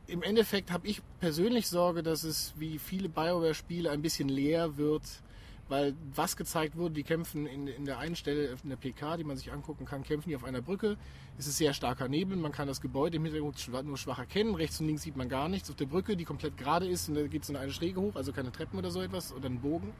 [0.07, 5.03] Im Endeffekt habe ich persönlich Sorge, dass es wie viele Bioware-Spiele ein bisschen leer wird,
[5.69, 9.23] weil was gezeigt wurde, die kämpfen in, in der einen Stelle, in der PK, die
[9.23, 10.97] man sich angucken kann, kämpfen die auf einer Brücke.
[11.37, 14.55] Es ist sehr starker Nebel, man kann das Gebäude im Hintergrund nur schwach erkennen.
[14.55, 15.69] Rechts und links sieht man gar nichts.
[15.69, 18.15] Auf der Brücke, die komplett gerade ist, und da geht es in eine Schräge hoch,
[18.15, 19.93] also keine Treppen oder so etwas oder einen Bogen.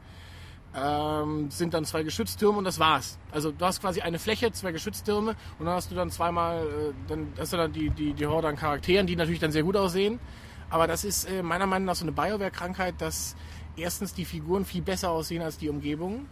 [0.72, 3.18] Ähm, sind dann zwei Geschütztürme und das war's.
[3.32, 6.92] Also du hast quasi eine Fläche, zwei Geschütztürme und dann hast du dann zweimal, äh,
[7.08, 9.76] dann hast du dann die, die, die Horde an Charakteren, die natürlich dann sehr gut
[9.76, 10.20] aussehen.
[10.68, 13.34] Aber das ist äh, meiner Meinung nach so eine Bioware-Krankheit, dass
[13.76, 16.26] erstens die Figuren viel besser aussehen als die Umgebung.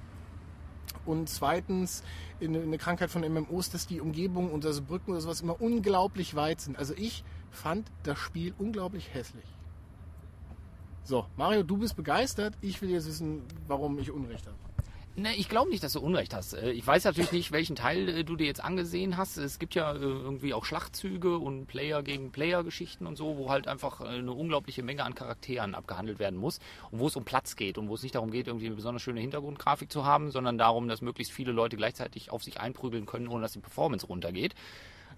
[1.05, 2.03] Und zweitens
[2.41, 6.61] eine, Krankheit von MMOs, dass die Umgebung und also Brücken oder sowas immer unglaublich weit
[6.61, 6.79] sind.
[6.79, 9.47] Also ich fand das Spiel unglaublich hässlich.
[11.05, 12.55] So, Mario, du bist begeistert.
[12.61, 14.57] Ich will jetzt wissen, warum ich Unrecht habe.
[15.19, 16.53] Ne, ich glaube nicht, dass du Unrecht hast.
[16.53, 19.37] Äh, Ich weiß natürlich nicht, welchen Teil äh, du dir jetzt angesehen hast.
[19.37, 23.51] Es gibt ja äh, irgendwie auch Schlachtzüge und Player gegen Player Geschichten und so, wo
[23.51, 26.61] halt einfach eine unglaubliche Menge an Charakteren abgehandelt werden muss
[26.93, 29.03] und wo es um Platz geht und wo es nicht darum geht, irgendwie eine besonders
[29.03, 33.27] schöne Hintergrundgrafik zu haben, sondern darum, dass möglichst viele Leute gleichzeitig auf sich einprügeln können,
[33.27, 34.55] ohne dass die Performance runtergeht.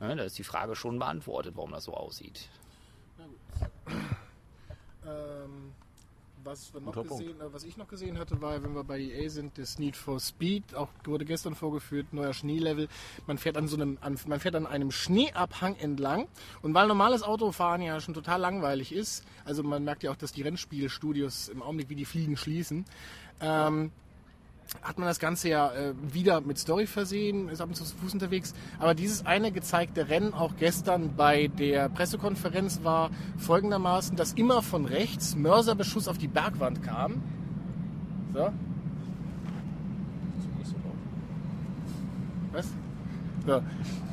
[0.00, 2.48] Ne, Da ist die Frage schon beantwortet, warum das so aussieht.
[5.02, 5.72] Ähm,
[6.44, 8.98] was, wir noch Guter gesehen, äh, was ich noch gesehen hatte, war, wenn wir bei
[8.98, 12.88] EA sind, das Need for Speed, auch wurde gestern vorgeführt, neuer Schneelevel.
[13.26, 16.28] Man fährt an so einem, an, man fährt an einem Schneeabhang entlang.
[16.62, 20.32] Und weil normales Autofahren ja schon total langweilig ist, also man merkt ja auch, dass
[20.32, 22.84] die Rennspielstudios im Augenblick wie die Fliegen schließen,
[23.40, 23.92] ähm,
[24.82, 27.96] hat man das Ganze ja äh, wieder mit Story versehen, ist ab und zu zu
[27.96, 28.54] Fuß unterwegs.
[28.78, 34.86] Aber dieses eine gezeigte Rennen auch gestern bei der Pressekonferenz war folgendermaßen, dass immer von
[34.86, 37.22] rechts Mörserbeschuss auf die Bergwand kam.
[38.32, 38.52] So.
[42.52, 42.68] Was?
[43.46, 43.62] So.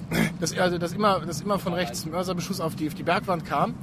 [0.40, 3.74] Dass, also, dass, immer, dass immer von rechts Mörserbeschuss auf die, auf die Bergwand kam.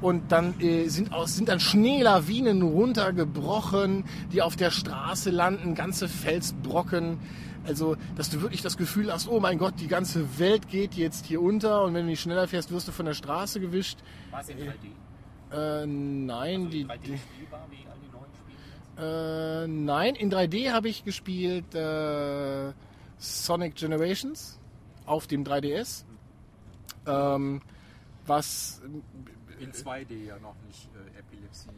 [0.00, 6.08] Und dann äh, sind, aus, sind dann Schneelawinen runtergebrochen, die auf der Straße landen, ganze
[6.08, 7.18] Felsbrocken.
[7.66, 11.26] Also, dass du wirklich das Gefühl hast, oh mein Gott, die ganze Welt geht jetzt
[11.26, 13.98] hier unter und wenn du nicht schneller fährst, wirst du von der Straße gewischt.
[14.30, 15.82] War es in 3D?
[15.82, 18.30] Äh, nein, die, 3D die, spielbar wie all die neuen
[18.94, 19.64] Spiele?
[19.64, 22.72] äh, nein, in 3D habe ich gespielt äh,
[23.18, 24.60] Sonic Generations
[25.06, 26.04] auf dem 3DS.
[27.06, 27.62] Ähm,
[28.26, 28.82] was
[29.58, 31.70] In 2D ja noch nicht äh, Epilepsie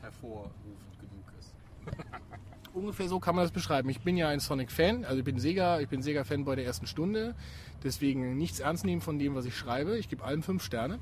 [0.00, 1.54] hervorrufend genug ist.
[2.74, 3.88] ungefähr so kann man das beschreiben.
[3.88, 7.34] Ich bin ja ein Sonic-Fan, also ich bin Sega, ich bin Sega-Fanboy der ersten Stunde.
[7.82, 9.98] Deswegen nichts ernst nehmen von dem, was ich schreibe.
[9.98, 10.98] Ich gebe allen fünf Sterne.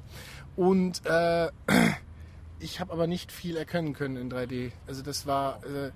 [0.57, 1.51] Und äh,
[2.59, 4.73] ich habe aber nicht viel erkennen können in 3D.
[4.87, 5.65] Also das war.
[5.65, 5.91] Äh,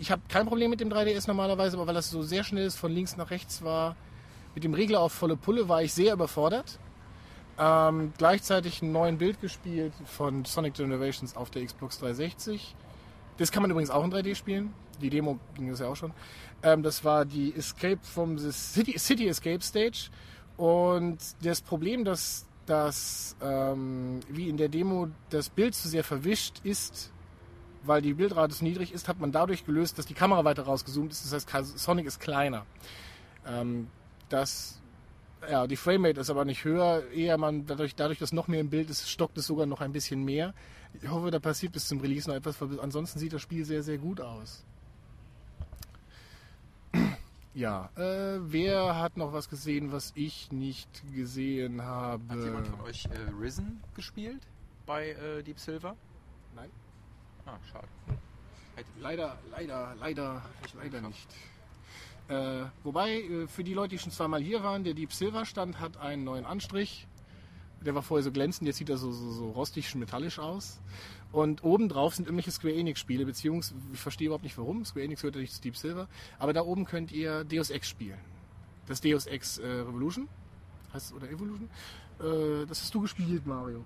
[0.00, 2.76] ich habe kein Problem mit dem 3DS normalerweise, aber weil das so sehr schnell ist,
[2.76, 3.96] von links nach rechts war,
[4.54, 6.78] mit dem Regler auf volle Pulle, war ich sehr überfordert.
[7.58, 12.76] Ähm, gleichzeitig einen neuen Bild gespielt von Sonic Generations auf der Xbox 360.
[13.36, 14.74] Das kann man übrigens auch in 3D spielen.
[15.00, 16.12] Die Demo ging das ja auch schon.
[16.62, 20.10] Ähm, das war die Escape from the City, City Escape Stage.
[20.56, 26.60] Und das Problem, dass das ähm, wie in der Demo das Bild zu sehr verwischt
[26.64, 27.12] ist,
[27.84, 31.12] weil die Bildrate so niedrig ist, hat man dadurch gelöst, dass die Kamera weiter rausgezoomt
[31.12, 31.32] ist.
[31.32, 32.66] Das heißt, Sonic ist kleiner.
[33.46, 33.88] Ähm,
[34.28, 34.80] das,
[35.50, 37.08] ja, die Framerate ist aber nicht höher.
[37.10, 39.92] Eher man dadurch, dadurch, dass noch mehr im Bild ist, stockt es sogar noch ein
[39.92, 40.54] bisschen mehr.
[41.00, 43.82] Ich hoffe, da passiert bis zum Release noch etwas, weil ansonsten sieht das Spiel sehr,
[43.82, 44.64] sehr gut aus.
[47.54, 52.22] Ja, äh, wer hat noch was gesehen, was ich nicht gesehen habe?
[52.28, 54.42] Hat jemand von euch äh, Risen gespielt
[54.86, 55.96] bei äh, Deep Silver?
[56.54, 56.70] Nein.
[57.46, 57.88] Ah, schade.
[59.00, 60.42] Leider, leider, leider,
[60.80, 61.28] leider nicht.
[62.28, 65.80] Äh, wobei, äh, für die Leute, die schon zweimal hier waren, der Deep Silver Stand
[65.80, 67.06] hat einen neuen Anstrich.
[67.84, 70.80] Der war vorher so glänzend, jetzt sieht er so, so, so rostig, metallisch aus.
[71.30, 74.84] Und oben drauf sind irgendwelche Square Enix Spiele, beziehungsweise ich verstehe überhaupt nicht warum.
[74.84, 76.08] Square Enix gehört ja nicht zu Deep Silver.
[76.38, 78.18] Aber da oben könnt ihr Deus Ex spielen.
[78.86, 80.28] Das Deus Ex äh, Revolution.
[80.92, 81.70] Heißt es, oder Evolution?
[82.20, 83.84] Äh, das hast du gespielt, Mario.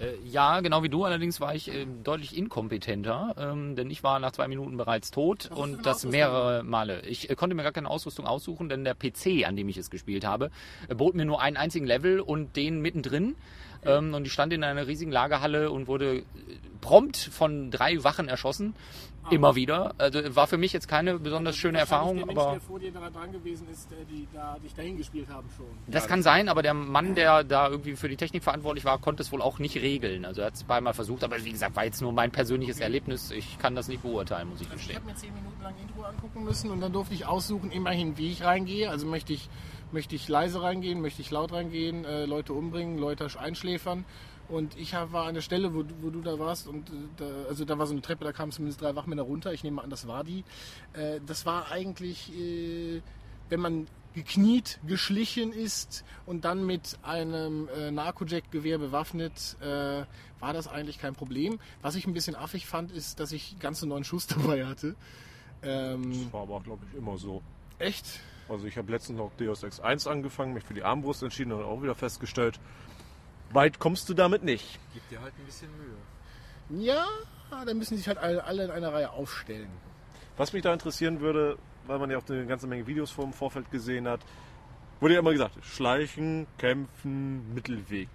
[0.00, 1.04] Äh, ja, genau wie du.
[1.04, 5.48] Allerdings war ich äh, deutlich inkompetenter, ähm, denn ich war nach zwei Minuten bereits tot
[5.50, 6.10] Was und das Ausrüstung?
[6.12, 7.02] mehrere Male.
[7.02, 9.90] Ich äh, konnte mir gar keine Ausrüstung aussuchen, denn der PC, an dem ich es
[9.90, 10.50] gespielt habe,
[10.88, 13.36] äh, bot mir nur einen einzigen Level und den mittendrin.
[13.84, 16.24] Ähm, und ich stand in einer riesigen Lagerhalle und wurde äh,
[16.80, 18.74] prompt von drei Wachen erschossen.
[19.30, 19.94] Immer wieder.
[19.98, 22.58] Also war für mich jetzt keine besonders schöne Erfahrung, aber.
[22.60, 25.66] vor dir dran gewesen ist, die da, dich dahin gespielt haben schon.
[25.86, 29.22] Das kann sein, aber der Mann, der da irgendwie für die Technik verantwortlich war, konnte
[29.22, 30.24] es wohl auch nicht regeln.
[30.24, 33.30] Also er hat es zweimal versucht, aber wie gesagt, war jetzt nur mein persönliches Erlebnis.
[33.30, 34.96] Ich kann das nicht beurteilen, muss ich Ich gestehen.
[34.96, 38.32] habe mir zehn Minuten lang Intro angucken müssen und dann durfte ich aussuchen, immerhin, wie
[38.32, 38.90] ich reingehe.
[38.90, 39.48] Also möchte ich,
[39.92, 44.04] möchte ich leise reingehen, möchte ich laut reingehen, äh, Leute umbringen, Leute einschläfern.
[44.50, 47.24] Und ich war an der Stelle, wo, du- wo du da warst, und äh, da,
[47.48, 49.52] also da war so eine Treppe, da kamen zumindest drei Wachmänner runter.
[49.52, 50.44] Ich nehme mal an, das war die.
[50.92, 53.00] Äh, das war eigentlich, äh,
[53.48, 60.04] wenn man gekniet, geschlichen ist und dann mit einem äh, Narcojack-Gewehr bewaffnet, äh,
[60.40, 61.60] war das eigentlich kein Problem.
[61.80, 64.96] Was ich ein bisschen affig fand, ist, dass ich ganz neuen Schuss dabei hatte.
[65.62, 67.42] Ähm, Das war aber glaube ich, immer so.
[67.78, 68.04] echt?
[68.48, 71.62] Also ich habe letztens noch Deus Ex 1 angefangen, mich für die Armbrust entschieden und
[71.62, 72.58] auch wieder festgestellt,
[73.52, 74.78] weit kommst du damit nicht.
[74.94, 76.84] Gib dir halt ein bisschen Mühe.
[76.84, 77.06] Ja,
[77.50, 79.70] dann müssen sich halt alle, in einer Reihe aufstellen.
[80.36, 83.32] Was mich da interessieren würde, weil man ja auch eine ganze Menge Videos vor im
[83.32, 84.20] Vorfeld gesehen hat,
[85.00, 88.08] wurde ja immer gesagt, Schleichen, Kämpfen, Mittelweg.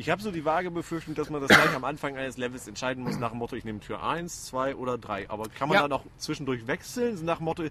[0.00, 3.02] Ich habe so die vage Befürchtung, dass man das gleich am Anfang eines Levels entscheiden
[3.02, 5.28] muss nach dem Motto, ich nehme Tür 1, 2 oder 3.
[5.28, 5.82] Aber kann man Ja.
[5.82, 7.24] dann auch zwischendurch wechseln?
[7.24, 7.64] Nach dem Motto,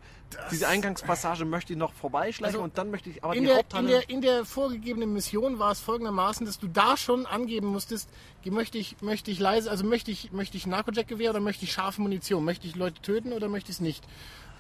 [0.52, 3.63] diese Eingangspassage möchte ich noch vorbeischleichen Also, und dann möchte ich aber In die der,
[3.80, 8.10] in, der, in der vorgegebenen Mission war es folgendermaßen, dass du da schon angeben musstest,
[8.44, 11.72] möchte ich, möchte ich leise, also möchte ich, möchte ich ein Narcojack-Gewehr oder möchte ich
[11.72, 12.44] scharfe Munition?
[12.44, 14.04] Möchte ich Leute töten oder möchte ich es nicht?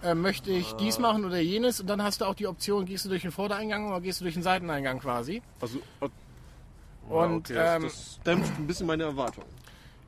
[0.03, 1.81] Äh, möchte ich dies machen oder jenes?
[1.81, 4.23] Und dann hast du auch die Option, gehst du durch den Vordereingang oder gehst du
[4.23, 5.41] durch den Seiteneingang quasi.
[5.59, 5.81] also,
[7.09, 9.45] Und, okay, das, ähm, das dämpft ein bisschen meine Erwartung.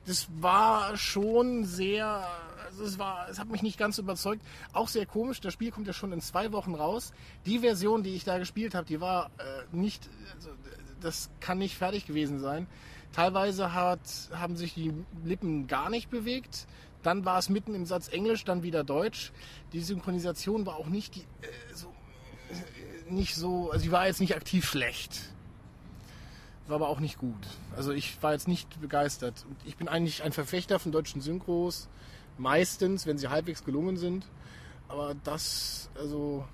[0.05, 2.27] das war schon sehr,
[2.65, 4.41] also es war, es hat mich nicht ganz überzeugt.
[4.73, 5.39] Auch sehr komisch.
[5.39, 7.13] Das Spiel kommt ja schon in zwei Wochen raus.
[7.45, 10.49] Die Version, die ich da gespielt habe, die war äh, nicht, also,
[10.99, 12.67] das kann nicht fertig gewesen sein.
[13.13, 13.99] Teilweise hat,
[14.33, 16.67] haben sich die Lippen gar nicht bewegt.
[17.01, 19.31] Dann war es mitten im Satz Englisch, dann wieder Deutsch.
[19.71, 21.87] Die Synchronisation war auch nicht die, äh, so,
[22.49, 25.31] äh, nicht so, also die war jetzt nicht aktiv schlecht
[26.69, 27.47] war aber auch nicht gut.
[27.75, 29.45] Also ich war jetzt nicht begeistert.
[29.47, 31.89] Und ich bin eigentlich ein Verfechter von deutschen Synchros,
[32.37, 34.25] meistens, wenn sie halbwegs gelungen sind.
[34.87, 36.45] Aber das, also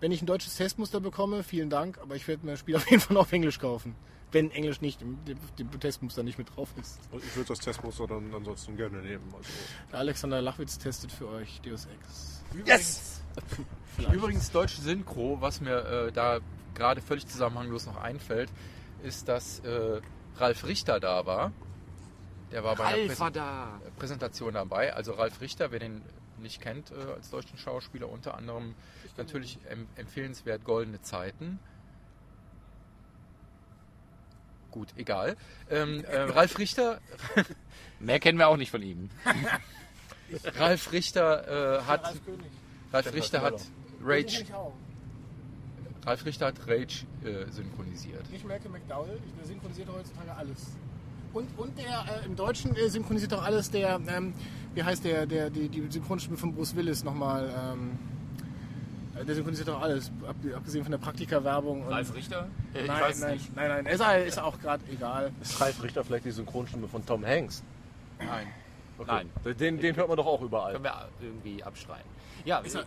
[0.00, 2.90] Wenn ich ein deutsches Testmuster bekomme, vielen Dank, aber ich werde mir das Spiel auf
[2.90, 3.94] jeden Fall auf Englisch kaufen.
[4.32, 7.00] Wenn Englisch nicht im, dem, Testmuster nicht mit drauf ist.
[7.10, 9.24] Und ich würde das Testmuster dann ansonsten gerne nehmen.
[9.36, 9.48] Also,
[9.92, 12.44] Alexander Lachwitz testet für euch Deus Ex.
[12.64, 13.22] Yes!
[13.96, 14.14] Vielleicht.
[14.14, 16.38] Übrigens deutsche Synchro, was mir äh, da
[16.74, 18.50] gerade völlig zusammenhanglos noch einfällt,
[19.02, 20.00] ist, dass äh,
[20.36, 21.52] Ralf Richter da war.
[22.50, 23.80] Der war bei einer Alpha Präsen da.
[23.98, 24.92] Präsentation dabei.
[24.94, 26.02] Also Ralf Richter, wer den
[26.38, 28.74] nicht kennt äh, als deutschen Schauspieler, unter anderem
[29.16, 31.58] natürlich em empfehlenswert Goldene Zeiten.
[34.70, 35.36] Gut, egal.
[35.68, 37.00] Ähm, äh, Ralf Richter,
[38.00, 39.10] Mehr kennen wir auch nicht von ihm.
[40.56, 42.46] Ralf Richter äh, hat König.
[42.92, 43.60] Ralf Richter hat
[44.02, 44.72] Rage, Ich auch.
[46.06, 48.30] Ralf Richter hat Rage äh, synchronisiert.
[48.30, 50.68] Nicht Malcolm McDowell, der synchronisiert heutzutage alles.
[51.32, 54.32] Und, und der äh, im Deutschen äh, synchronisiert auch alles der, ähm,
[54.74, 57.98] wie heißt der, der die, die Synchronstimme von Bruce Willis nochmal, ähm,
[59.20, 61.86] äh, der synchronisiert auch alles, ab, abgesehen von der Praktika-Werbung.
[61.86, 62.48] Ralf Richter?
[62.74, 63.56] Äh, ich nein, weiß nein, nicht.
[63.56, 65.30] nein, nein, ist, auch- ist auch gerade egal.
[65.40, 67.62] Ist Ralf Richter vielleicht die Synchronstimme von Tom Hanks?
[68.18, 68.48] Nein.
[68.98, 69.24] Okay.
[69.44, 69.54] Nein.
[69.56, 70.72] Den, den hört man doch auch überall.
[70.72, 72.04] Können wir irgendwie abschreien.
[72.44, 72.84] Ja, er-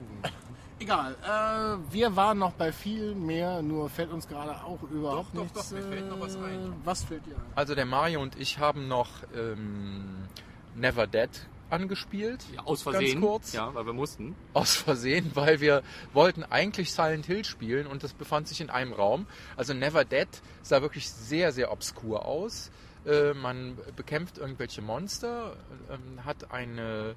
[0.84, 5.46] Egal, äh, wir waren noch bei viel mehr, nur fällt uns gerade auch überhaupt Doch,
[5.48, 5.69] doch, nichts.
[5.69, 6.74] doch, mir fällt noch was äh, ein.
[6.84, 7.41] Was fällt dir ein?
[7.56, 10.28] Also der Mario und ich haben noch ähm,
[10.76, 11.30] Never Dead
[11.69, 12.46] angespielt.
[12.54, 13.22] ja, aus Versehen.
[13.22, 13.54] Ganz kurz.
[13.54, 14.36] Ja, weil wir mussten.
[14.54, 18.91] Aus Versehen, weil wir wollten eigentlich Silent Hill spielen und das befand sich in einem
[18.91, 19.26] Raum.
[19.56, 20.28] Also Never Dead
[20.63, 22.72] sah wirklich sehr, sehr obskur aus.
[23.06, 25.56] Äh, man bekämpft irgendwelche Monster,
[25.89, 27.15] ähm, hat, eine,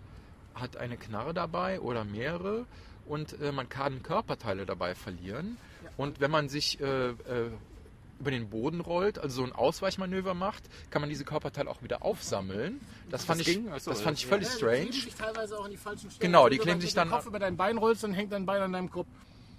[0.55, 2.65] hat eine Knarre dabei oder mehrere
[3.07, 5.57] und äh, man kann Körperteile dabei verlieren.
[5.97, 7.15] Und wenn man sich äh, äh,
[8.19, 12.03] über den Boden rollt, also so ein Ausweichmanöver macht, kann man diese Körperteile auch wieder
[12.03, 12.81] aufsammeln.
[13.11, 13.69] Das fand, ich, ging?
[13.73, 14.25] Ach so, das fand ja.
[14.25, 14.77] ich völlig Die strange.
[14.77, 16.21] kleben sich teilweise auch an die falschen Stellen.
[16.33, 18.33] Genau, die Wenn du kleben den sich dann- Kopf über dein Bein rollst, dann hängt
[18.33, 19.07] dein Bein an deinem Kopf.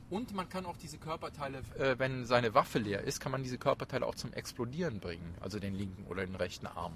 [0.09, 3.57] Und man kann auch diese Körperteile, äh, wenn seine Waffe leer ist, kann man diese
[3.57, 5.35] Körperteile auch zum Explodieren bringen.
[5.41, 6.93] Also den linken oder den rechten Arm.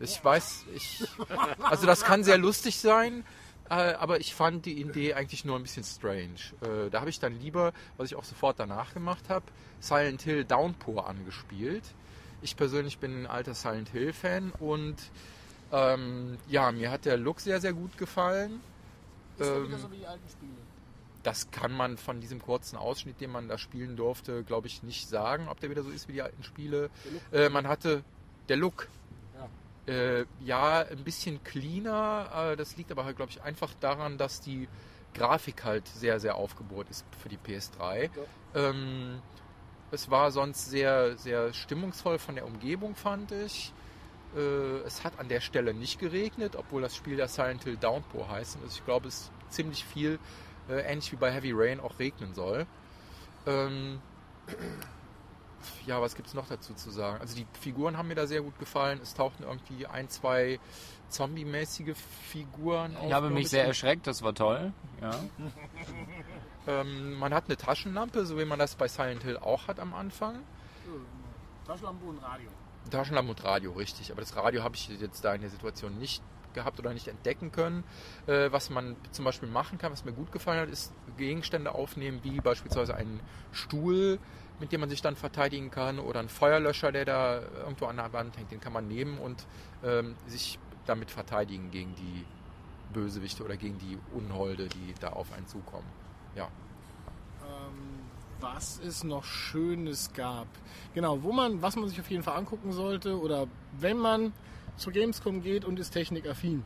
[0.00, 1.02] Ich weiß, ich.
[1.62, 3.24] Also das kann sehr lustig sein,
[3.76, 6.36] aber ich fand die Idee eigentlich nur ein bisschen strange.
[6.60, 9.44] Äh, da habe ich dann lieber, was ich auch sofort danach gemacht habe,
[9.80, 11.84] Silent Hill Downpour angespielt.
[12.42, 14.96] Ich persönlich bin ein alter Silent Hill-Fan und
[15.72, 18.60] ähm, ja, mir hat der Look sehr, sehr gut gefallen.
[19.38, 20.52] Ist Ähm, wieder so wie die alten Spiele.
[21.22, 25.08] das kann man von diesem kurzen Ausschnitt, den man da spielen durfte, glaube ich, nicht
[25.08, 26.90] sagen, ob der wieder so ist wie die alten Spiele.
[27.30, 28.02] Äh, man hatte
[28.48, 28.88] der Look.
[29.86, 29.92] Ja.
[29.92, 32.52] Äh, ja, ein bisschen cleaner.
[32.52, 34.68] Äh, das liegt aber halt, glaube ich, einfach daran, dass die
[35.14, 38.10] Grafik halt sehr, sehr aufgebohrt ist für die PS3.
[38.54, 39.20] Ähm,
[39.90, 43.72] es war sonst sehr, sehr stimmungsvoll von der Umgebung, fand ich.
[44.34, 48.28] Äh, es hat an der Stelle nicht geregnet, obwohl das Spiel ja Silent Hill Downpour
[48.28, 48.56] heißt.
[48.62, 50.18] Also ich glaube, es ziemlich viel,
[50.68, 52.66] äh, ähnlich wie bei Heavy Rain, auch regnen soll.
[53.46, 54.00] Ähm,
[55.86, 57.20] ja, was gibt es noch dazu zu sagen?
[57.20, 59.00] Also die Figuren haben mir da sehr gut gefallen.
[59.02, 60.58] Es tauchten irgendwie ein, zwei
[61.08, 61.94] Zombie-mäßige
[62.30, 63.06] Figuren auf.
[63.06, 64.72] Ich habe mich sehr erschreckt, das war toll.
[65.00, 65.14] Ja.
[66.66, 69.94] Ähm, man hat eine Taschenlampe, so wie man das bei Silent Hill auch hat am
[69.94, 70.38] Anfang.
[71.66, 72.50] Taschenlampe und Radio.
[72.90, 74.12] Taschenlampe und Radio, richtig.
[74.12, 76.22] Aber das Radio habe ich jetzt da in der Situation nicht
[76.54, 77.84] gehabt oder nicht entdecken können.
[78.26, 82.20] Äh, was man zum Beispiel machen kann, was mir gut gefallen hat, ist Gegenstände aufnehmen,
[82.22, 83.20] wie beispielsweise einen
[83.52, 84.18] Stuhl,
[84.62, 88.12] mit dem man sich dann verteidigen kann, oder einen Feuerlöscher, der da irgendwo an der
[88.12, 88.52] Wand hängt.
[88.52, 89.44] Den kann man nehmen und
[89.82, 92.24] ähm, sich damit verteidigen gegen die
[92.92, 95.88] Bösewichte oder gegen die Unholde, die da auf einen zukommen.
[96.36, 96.44] Ja.
[96.44, 98.04] Ähm,
[98.38, 100.46] was es noch Schönes gab.
[100.94, 103.48] Genau, wo man, was man sich auf jeden Fall angucken sollte oder
[103.80, 104.32] wenn man
[104.76, 106.62] zur Gamescom geht und ist technikaffin,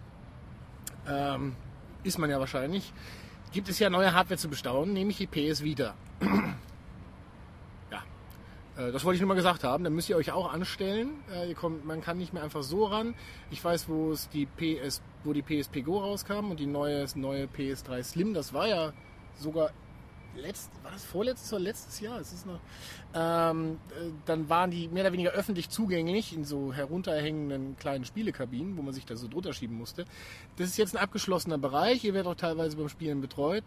[1.09, 1.57] ähm,
[2.03, 2.93] ist man ja wahrscheinlich,
[3.53, 5.95] gibt es ja neue Hardware zu bestaunen, nämlich die PS Vita.
[8.77, 9.85] Äh, das wollte ich nur mal gesagt haben.
[9.85, 11.11] Da müsst ihr euch auch anstellen.
[11.33, 13.15] Äh, kommt, man kann nicht mehr einfach so ran.
[13.51, 17.47] Ich weiß, wo es die PS, wo die PSP Go rauskam und die neue, neue
[17.47, 18.35] PS3 Slim.
[18.35, 18.93] Das war ja
[19.39, 19.71] sogar
[20.37, 22.21] letzt, war das vorletztes oder letztes Jahr?
[22.21, 22.61] Es ist noch,
[23.15, 28.77] ähm, äh, dann waren die mehr oder weniger öffentlich zugänglich in so herunterhängenden kleinen Spielekabinen,
[28.77, 30.05] wo man sich da so drunter schieben musste.
[30.57, 32.05] Das ist jetzt ein abgeschlossener Bereich.
[32.05, 33.65] Ihr werdet auch teilweise beim Spielen betreut.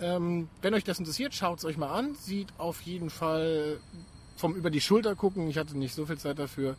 [0.00, 2.14] Ähm, wenn euch das interessiert, schaut es euch mal an.
[2.14, 3.80] Sieht auf jeden Fall
[4.36, 5.48] vom über die Schulter gucken.
[5.48, 6.76] Ich hatte nicht so viel Zeit dafür.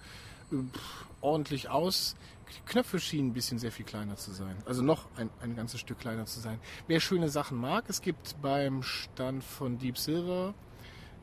[0.52, 2.16] äh, pff, ordentlich aus.
[2.50, 4.56] Die Knöpfe schienen ein bisschen sehr viel kleiner zu sein.
[4.66, 6.60] Also noch ein, ein ganzes Stück kleiner zu sein.
[6.88, 10.54] Wer schöne Sachen mag, es gibt beim Stand von Deep Silver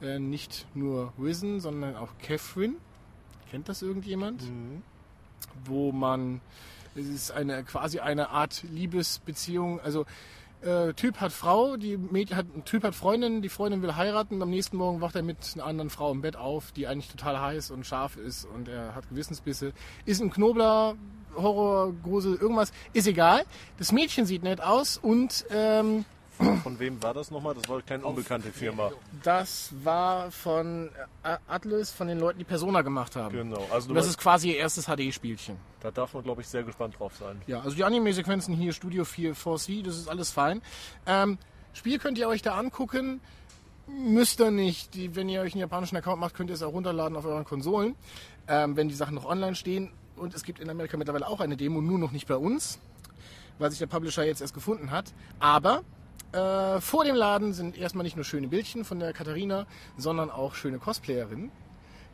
[0.01, 2.75] äh, nicht nur Risen, sondern auch Catherine.
[3.51, 4.43] Kennt das irgendjemand?
[5.65, 6.41] Wo man,
[6.95, 9.81] es ist eine quasi eine Art Liebesbeziehung.
[9.81, 10.07] Also
[10.63, 14.43] Äh, typ hat Frau, die Mädchen hat, Typ hat Freundin, die Freundin will heiraten.
[14.43, 17.41] Am nächsten Morgen wacht er mit einer anderen Frau im Bett auf, die eigentlich total
[17.41, 19.73] heiß und scharf ist und er hat Gewissensbisse.
[20.05, 20.97] Ist ein Knobler,
[21.35, 23.45] Horror, Grusel, irgendwas, ist egal.
[23.79, 26.05] Das Mädchen sieht nett aus und ähm,
[26.63, 27.55] Von wem war das nochmal?
[27.55, 28.91] Das war keine unbekannte Firma.
[29.23, 30.89] das war von
[31.23, 33.35] äh, Atlas, von den Leuten, die Persona gemacht haben.
[33.35, 33.67] Genau.
[33.73, 35.57] Also Und das ist quasi ihr erstes HD-Spielchen.
[35.81, 37.41] da darf man, glaube ich, sehr gespannt drauf sein.
[37.47, 40.63] Ja, also die Anime-Sequenzen hier, Studio 4, 4C, das ist alles fein.
[41.07, 41.39] Ähm,
[41.73, 43.21] Spiel könnt ihr euch da angucken.
[43.87, 44.95] Müsst ihr nicht.
[44.95, 47.45] Die, wenn ihr euch einen japanischen Account macht, könnt ihr es auch runterladen auf euren
[47.45, 47.97] Konsolen,
[48.49, 49.91] ähm, wenn die Sachen noch online stehen.
[50.17, 52.79] Und es gibt in Amerika mittlerweile auch eine Demo, nur noch nicht bei uns,
[53.59, 55.13] weil sich der Publisher jetzt erst gefunden hat.
[55.39, 55.83] Aber
[56.33, 60.55] äh, vor dem Laden sind erstmal nicht nur schöne Bildchen von der Katharina, sondern auch
[60.55, 61.51] schöne Cosplayerinnen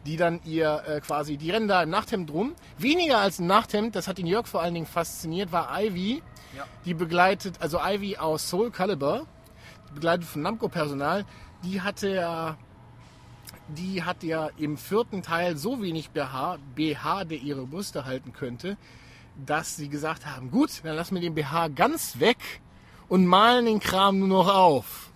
[0.06, 2.54] die dann ihr äh, quasi, die rennen da im Nachthemd rum.
[2.78, 6.22] Weniger als ein Nachthemd, das hat den Jörg vor allen Dingen fasziniert, war Ivy,
[6.56, 6.64] Ja.
[6.84, 9.26] die begleitet, also Ivy aus Soul Calibur,
[9.94, 11.24] begleitet von Namco-Personal,
[11.64, 12.56] die hatte ja,
[13.68, 18.76] die hat ja im vierten Teil so wenig BH, BH, der ihre Brüste halten könnte,
[19.44, 22.38] dass sie gesagt haben, gut, dann lassen wir den BH ganz weg
[23.08, 25.10] und malen den Kram nur noch auf.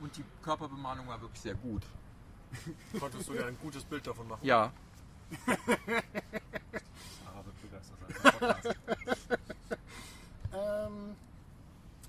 [0.00, 1.82] Und die Körperbemalung war wirklich sehr gut.
[2.98, 4.40] Konntest du dir ein gutes Bild davon machen?
[4.42, 4.72] Ja.
[7.44, 7.98] Wird begeistert
[8.40, 8.74] sein.
[10.52, 11.14] Ähm,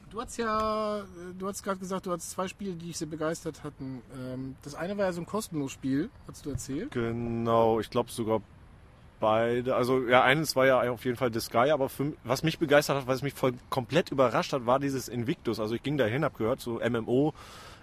[0.10, 1.04] du hast ja,
[1.38, 4.02] du hast gerade gesagt, du hast zwei Spiele, die dich sehr begeistert hatten.
[4.16, 6.92] Ähm, das eine war ja so ein kostenloses Spiel, hast du erzählt.
[6.92, 8.42] Genau, ich glaube sogar
[9.22, 9.76] beide.
[9.76, 12.98] Also ja, eines war ja auf jeden Fall The Sky, aber für, was mich begeistert
[12.98, 15.62] hat, was mich voll komplett überrascht hat, war dieses Invictus.
[15.62, 17.34] Also ich ging dahin, hab gehört, so MMO.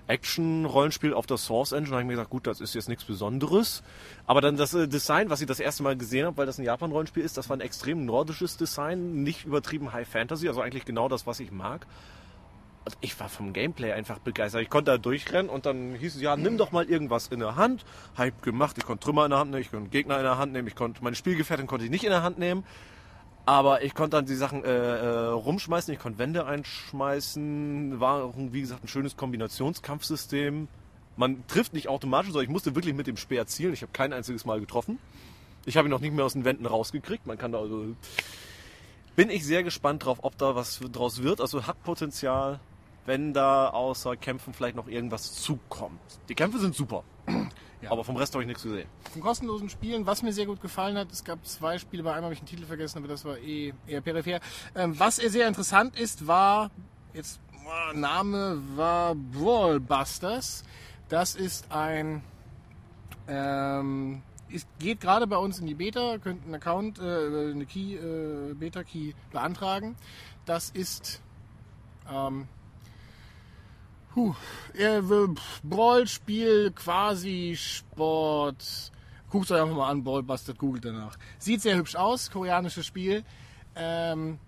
[0.09, 3.05] Action-Rollenspiel auf der Source Engine, da habe ich mir gesagt, gut, das ist jetzt nichts
[3.05, 3.83] Besonderes.
[4.27, 6.65] Aber dann das äh, Design, was ich das erste Mal gesehen habe, weil das ein
[6.65, 11.09] Japan-Rollenspiel ist, das war ein extrem nordisches Design, nicht übertrieben High Fantasy, also eigentlich genau
[11.09, 11.87] das, was ich mag.
[12.89, 14.63] Und ich war vom Gameplay einfach begeistert.
[14.63, 17.55] Ich konnte da durchrennen und dann hieß es, ja, nimm doch mal irgendwas in der
[17.55, 17.85] Hand.
[18.17, 20.55] Hype gemacht, ich konnte Trümmer in der Hand nehmen, ich konnte Gegner in der Hand
[20.55, 22.65] nehmen, ich konnte meine Spielgefährtin konnte ich nicht in der Hand nehmen.
[23.45, 28.63] Aber ich konnte dann die Sachen äh, äh, rumschmeißen, ich konnte Wände einschmeißen, war wie
[28.63, 30.67] gesagt, ein schönes Kombinationskampfsystem.
[31.19, 33.75] Man trifft nicht automatisch, sondern ich musste wirklich mit dem Speer zielen.
[33.75, 34.99] Ich habe kein einziges Mal getroffen.
[35.67, 37.27] Ich habe ihn noch nicht mehr aus den Wänden rausgekriegt.
[37.27, 37.95] Man kann da also.
[39.15, 41.43] Bin ich sehr gespannt drauf, ob da was draus wird.
[41.43, 42.61] Also hat Potenzial,
[43.09, 46.01] wenn da außer Kämpfen vielleicht noch irgendwas zukommt.
[46.29, 47.03] Die Kämpfe sind super.
[47.81, 47.93] Ja.
[47.93, 48.89] Aber vom Rest habe ich nichts gesehen.
[49.13, 52.25] Von kostenlosen Spielen, was mir sehr gut gefallen hat, es gab zwei Spiele, bei einem
[52.25, 54.41] habe ich den Titel vergessen, aber das war eh eher peripher.
[54.75, 56.73] Ähm, was sehr interessant ist, war,
[57.15, 57.39] jetzt
[57.95, 60.65] Name war Brawlbusters.
[61.09, 62.23] Das ist ein,
[63.29, 67.95] ähm, ist, geht gerade bei uns in die Beta, könnt einen Account, äh, eine Key,
[67.95, 69.97] äh, Beta-Key beantragen.
[70.47, 71.23] Das ist,
[72.11, 72.49] ähm,
[74.15, 74.35] Puh,
[74.75, 75.01] äh,
[75.63, 78.93] Brawl-Spiel, quasi Sport.
[79.31, 81.19] Guckt euch einfach mal an, Ballbuster, googelt danach.
[81.39, 83.25] Sieht sehr hübsch aus, koreanisches Spiel.
[83.77, 84.39] Ähm,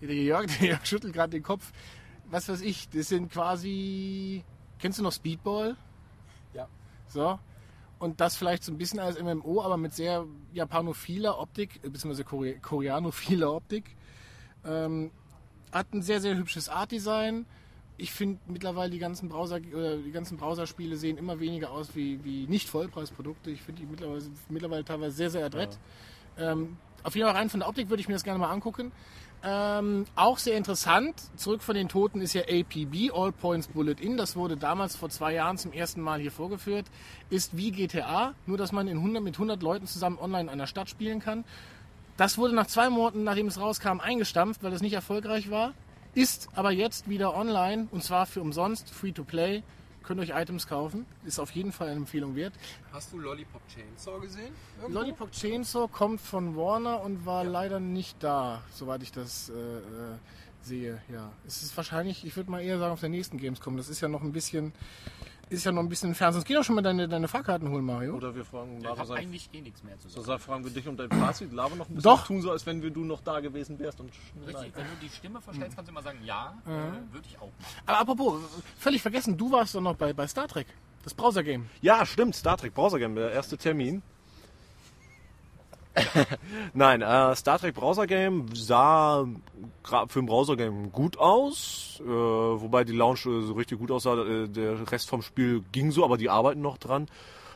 [0.00, 1.72] der Jörg, der Jörg schüttelt gerade den Kopf.
[2.30, 4.44] Was weiß ich, das sind quasi.
[4.78, 5.76] Kennst du noch Speedball?
[6.54, 6.68] Ja.
[7.08, 7.38] So.
[7.98, 12.24] Und das vielleicht so ein bisschen als MMO, aber mit sehr japanophiler Optik, äh, beziehungsweise
[12.24, 13.96] Kore koreanophiler Optik.
[14.64, 15.10] Ähm,
[15.72, 17.46] hat ein sehr, sehr hübsches Art-Design.
[18.00, 22.24] Ich finde mittlerweile die ganzen Browser oder die ganzen Browserspiele sehen immer weniger aus wie,
[22.24, 23.50] wie nicht Vollpreisprodukte.
[23.50, 25.78] Ich finde die mittlerweile, mittlerweile teilweise sehr, sehr adrett.
[26.38, 28.90] Ähm, auf jeden Fall rein von der Optik würde ich mir das gerne mal angucken.
[29.42, 34.16] Ähm, auch sehr interessant, zurück von den Toten ist ja APB, All Points Bullet In.
[34.16, 36.86] Das wurde damals vor zwei Jahren zum ersten Mal hier vorgeführt.
[37.28, 40.66] Ist wie GTA, nur dass man in 100, mit 100 Leuten zusammen online in einer
[40.66, 41.44] Stadt spielen kann.
[42.16, 45.74] Das wurde nach zwei Monaten, nachdem es rauskam, eingestampft, weil es nicht erfolgreich war.
[46.14, 49.62] Ist aber jetzt wieder online und zwar für umsonst, free to play.
[50.02, 51.06] Könnt euch Items kaufen.
[51.24, 52.54] Ist auf jeden Fall eine Empfehlung wert.
[52.92, 54.52] Hast du Lollipop Chainsaw gesehen?
[54.88, 59.80] Lollipop Chainsaw kommt von Warner und war leider nicht da, soweit ich das äh, äh,
[60.62, 61.00] sehe.
[61.12, 63.76] Ja, es ist wahrscheinlich, ich würde mal eher sagen, auf der nächsten Gamescom.
[63.76, 64.72] Das ist ja noch ein bisschen,
[65.50, 66.32] ist ja noch ein bisschen entfernt.
[66.34, 68.14] Sonst geh doch schon mal deine, deine Fahrkarten holen, Mario.
[68.14, 69.16] Oder wir fragen Ich Lara habe sein.
[69.18, 70.26] eigentlich eh nichts mehr zu So sagen.
[70.26, 71.52] sag, fragen wir dich um dein Fazit.
[71.52, 72.10] Laber noch ein bisschen.
[72.10, 72.26] Doch.
[72.26, 74.00] Tun so, als wenn wir du noch da gewesen wärst.
[74.00, 74.10] Und
[74.46, 76.68] Richtig, wenn du die Stimme verstellst, kannst du immer sagen, ja, äh,
[77.12, 77.82] würde ich auch machen.
[77.86, 78.40] Aber apropos,
[78.78, 80.66] völlig vergessen, du warst doch noch bei, bei Star Trek.
[81.02, 81.66] Das Browser-Game.
[81.80, 82.34] Ja, stimmt.
[82.36, 84.02] Star Trek Browser Game, der erste Termin.
[86.74, 89.26] Nein, äh, Star Trek Browser Game sah
[90.08, 94.24] für ein Browser Game gut aus, äh, wobei die Launch äh, so richtig gut aussah.
[94.24, 97.08] Äh, der Rest vom Spiel ging so, aber die arbeiten noch dran.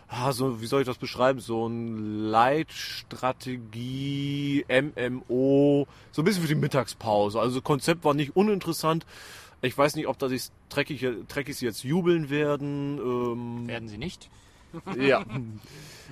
[0.09, 1.41] Ah, so, wie soll ich das beschreiben?
[1.41, 7.41] So ein Leitstrategie, MMO, so ein bisschen für die Mittagspause.
[7.41, 9.07] Also Konzept war nicht uninteressant.
[9.63, 12.99] Ich weiß nicht, ob da die Trekkies jetzt jubeln werden.
[12.99, 14.29] Ähm, Werden sie nicht?
[14.99, 15.25] ja.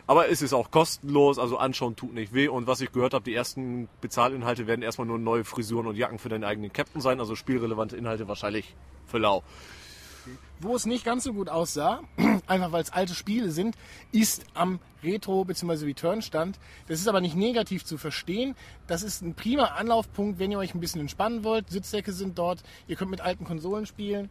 [0.06, 2.48] Aber es ist auch kostenlos, also anschauen tut nicht weh.
[2.48, 6.18] Und was ich gehört habe, die ersten Bezahlinhalte werden erstmal nur neue Frisuren und Jacken
[6.18, 7.20] für deinen eigenen Captain sein.
[7.20, 8.74] Also spielrelevante Inhalte wahrscheinlich
[9.06, 9.42] für lau.
[10.60, 12.00] Wo es nicht ganz so gut aussah,
[12.46, 13.76] einfach weil es alte Spiele sind,
[14.12, 15.86] ist am Retro- bzw.
[15.86, 16.58] Return-Stand.
[16.86, 18.54] Das ist aber nicht negativ zu verstehen.
[18.86, 21.70] Das ist ein prima Anlaufpunkt, wenn ihr euch ein bisschen entspannen wollt.
[21.70, 22.62] Sitzsäcke sind dort.
[22.86, 24.30] Ihr könnt mit alten Konsolen spielen.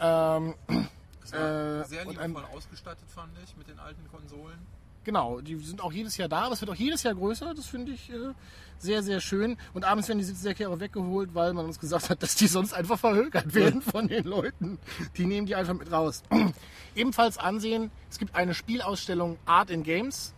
[0.00, 0.54] Ähm,
[1.20, 4.58] Das war Äh, sehr liebevoll ausgestattet, fand ich, mit den alten Konsolen.
[5.04, 7.54] genau, die sind auch jedes Jahr da, aber es wird auch jedes Jahr größer.
[7.54, 8.32] Das finde ich äh,
[8.78, 9.56] sehr, sehr schön.
[9.74, 12.72] Und abends werden die Sitzsäcke auch weggeholt, weil man uns gesagt hat, dass die sonst
[12.72, 14.78] einfach verhökert werden von den Leuten.
[15.16, 16.22] Die nehmen die einfach mit raus.
[16.94, 20.34] Ebenfalls ansehen, es gibt eine Spielausstellung Art in Games.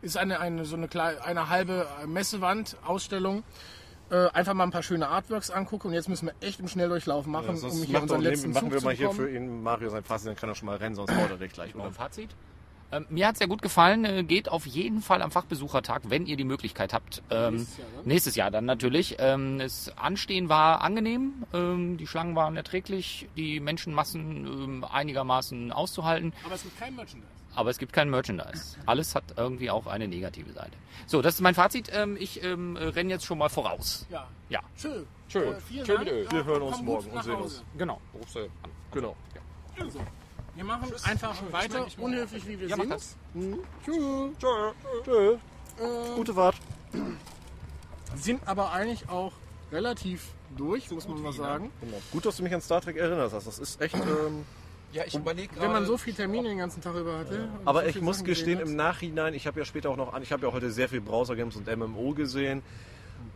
[0.00, 3.42] Ist eine, eine so eine, kleine, eine halbe Messewand-Ausstellung.
[4.10, 5.88] Äh, einfach mal ein paar schöne Artworks angucken.
[5.88, 8.72] Und jetzt müssen wir echt im Schnelldurchlauf machen, sonst um hier unseren letzten machen Zug
[8.72, 11.10] wir mal hier für ihn Mario sein Fazit, dann kann er schon mal rennen, sonst
[11.16, 11.92] haut er dich gleich um.
[11.92, 12.30] Fazit?
[12.90, 14.04] Ähm, mir hat es sehr gut gefallen.
[14.06, 17.22] Äh, geht auf jeden Fall am Fachbesuchertag, wenn ihr die Möglichkeit habt.
[17.30, 18.04] Ähm, Nächstes Jahr dann?
[18.06, 19.16] nächstes Jahr dann natürlich.
[19.18, 21.44] Ähm, das Anstehen war angenehm.
[21.52, 23.28] Ähm, die Schlangen waren erträglich.
[23.36, 26.32] Die Menschenmassen ähm, einigermaßen auszuhalten.
[26.46, 27.28] Aber es gibt kein Merchandise.
[27.54, 28.76] Aber es gibt kein Merchandise.
[28.86, 30.72] Alles hat irgendwie auch eine negative Seite.
[31.06, 31.90] So, das ist mein Fazit.
[31.92, 34.06] Ähm, ich ähm, renne jetzt schon mal voraus.
[34.10, 34.28] Ja.
[34.48, 35.06] Ja, Schön.
[35.28, 35.52] Schön.
[35.54, 36.08] Äh, vielen Schön Dank.
[36.08, 36.22] bitte.
[36.24, 37.64] Ja, Wir hören uns morgen und sehen uns.
[37.76, 38.00] genau.
[38.14, 38.48] Rufst du an.
[38.92, 39.16] Genau.
[39.78, 40.00] Also,
[40.54, 42.90] wir machen einfach weiter, unhöflich wie wir Ja, sind.
[42.90, 43.16] das.
[43.84, 44.36] Tschüss.
[45.04, 45.36] Tschö.
[46.16, 46.56] Gute Fahrt.
[48.16, 49.32] Sind aber eigentlich auch
[49.70, 51.70] relativ durch, muss man mal sagen.
[51.80, 52.00] Genau.
[52.10, 53.46] Gut, dass du mich an Star Trek erinnerst hast.
[53.46, 53.94] Das ist echt.
[53.94, 54.44] Ähm,
[54.92, 55.86] Ja, ich überlege Wenn man gerade.
[55.86, 57.48] so viel Termine den ganzen Tag über hatte.
[57.58, 59.96] und aber so ich viele muss Sachen gestehen, im Nachhinein, ich habe ja später auch
[59.96, 62.62] noch an, ich habe ja heute sehr viel Browser-Games und MMO gesehen.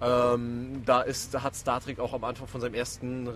[0.01, 3.29] Ähm, da, ist, da hat Star Trek auch am Anfang von seinem ersten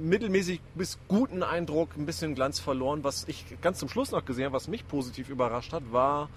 [0.00, 3.04] mittelmäßig bis guten Eindruck ein bisschen Glanz verloren.
[3.04, 6.28] Was ich ganz zum Schluss noch gesehen habe, was mich positiv überrascht hat, war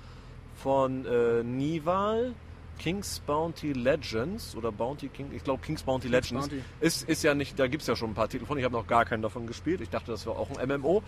[0.55, 2.33] von äh, Nival
[2.77, 6.47] King's Bounty Legends oder Bounty King, ich glaube King's Bounty Legends.
[6.47, 6.63] Bounty.
[6.79, 8.57] Ist, ist ja nicht, da gibt es ja schon ein paar Titel von.
[8.57, 9.81] Ich habe noch gar keinen davon gespielt.
[9.81, 11.03] Ich dachte, das wäre auch ein MMO.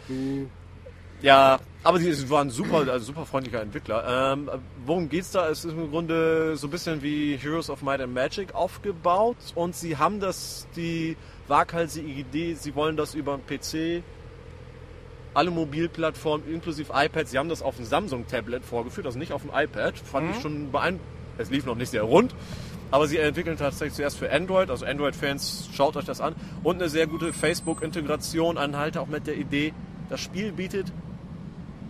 [1.21, 4.33] Ja, aber sie waren super, also super freundlicher Entwickler.
[4.33, 4.49] Ähm,
[4.85, 5.49] worum geht's da?
[5.49, 9.75] Es ist im Grunde so ein bisschen wie Heroes of Might and Magic aufgebaut und
[9.75, 14.03] sie haben das, die waghalsige Idee, sie wollen das über den PC,
[15.33, 19.51] alle Mobilplattformen inklusive iPad, sie haben das auf dem Samsung-Tablet vorgeführt, also nicht auf dem
[19.53, 19.97] iPad.
[19.97, 21.16] Fand ich schon beeindruckend.
[21.37, 22.33] Es lief noch nicht sehr rund,
[22.91, 26.35] aber sie entwickeln tatsächlich zuerst für Android, also Android-Fans, schaut euch das an.
[26.63, 29.73] Und eine sehr gute Facebook-Integration, anhalte auch mit der Idee,
[30.09, 30.91] das Spiel bietet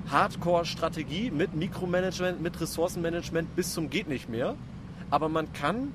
[0.09, 4.55] Hardcore-Strategie mit Mikromanagement, mit Ressourcenmanagement bis zum geht nicht mehr.
[5.09, 5.93] Aber man kann,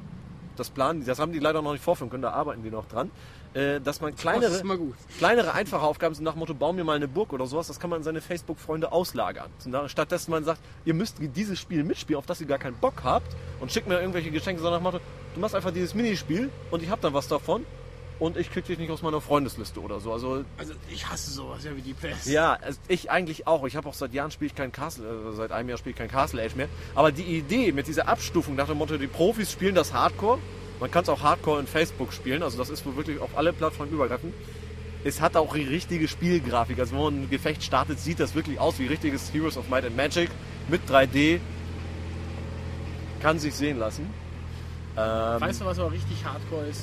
[0.57, 3.11] das planen, das haben die leider noch nicht vorführen können, da arbeiten die noch dran,
[3.55, 4.63] äh, dass man Das kleinere,
[5.19, 7.79] kleinere, einfache Aufgaben sind nach dem Motto, bau mir mal eine Burg oder sowas, das
[7.79, 9.51] kann man an seine Facebook-Freunde auslagern.
[9.87, 13.05] Statt dass man sagt, ihr müsst dieses Spiel mitspielen, auf das ihr gar keinen Bock
[13.05, 16.51] habt und schickt mir irgendwelche Geschenke, sondern nach dem Motto, du machst einfach dieses Minispiel
[16.71, 17.65] und ich hab dann was davon
[18.19, 20.13] und ich krieg dich nicht aus meiner Freundesliste oder so.
[20.13, 22.27] Also Also ich hasse sowas ja wie die Pest.
[22.27, 23.65] ja, also ich eigentlich auch.
[23.65, 25.99] Ich habe auch seit Jahren spiele ich kein Castle, äh, seit einem Jahr spiele ich
[25.99, 26.69] kein Castle Age mehr.
[26.95, 30.39] Aber die Idee mit dieser Abstufung nach dem Motto, die Profis spielen das Hardcore.
[30.83, 32.43] Man kann es auch Hardcore in Facebook spielen.
[32.43, 34.35] Also das ist wohl wirklich auf alle Plattformen übergreifend.
[35.05, 36.77] Es hat auch die richtige Spielgrafik.
[36.81, 39.85] Also wenn man ein Gefecht startet, sieht das wirklich aus wie richtiges Heroes of Might
[39.85, 40.29] and Magic
[40.69, 41.39] mit 3D.
[43.23, 44.11] Kann sich sehen lassen.
[44.97, 46.83] Ähm, Weißt du, was aber richtig hardcore ist?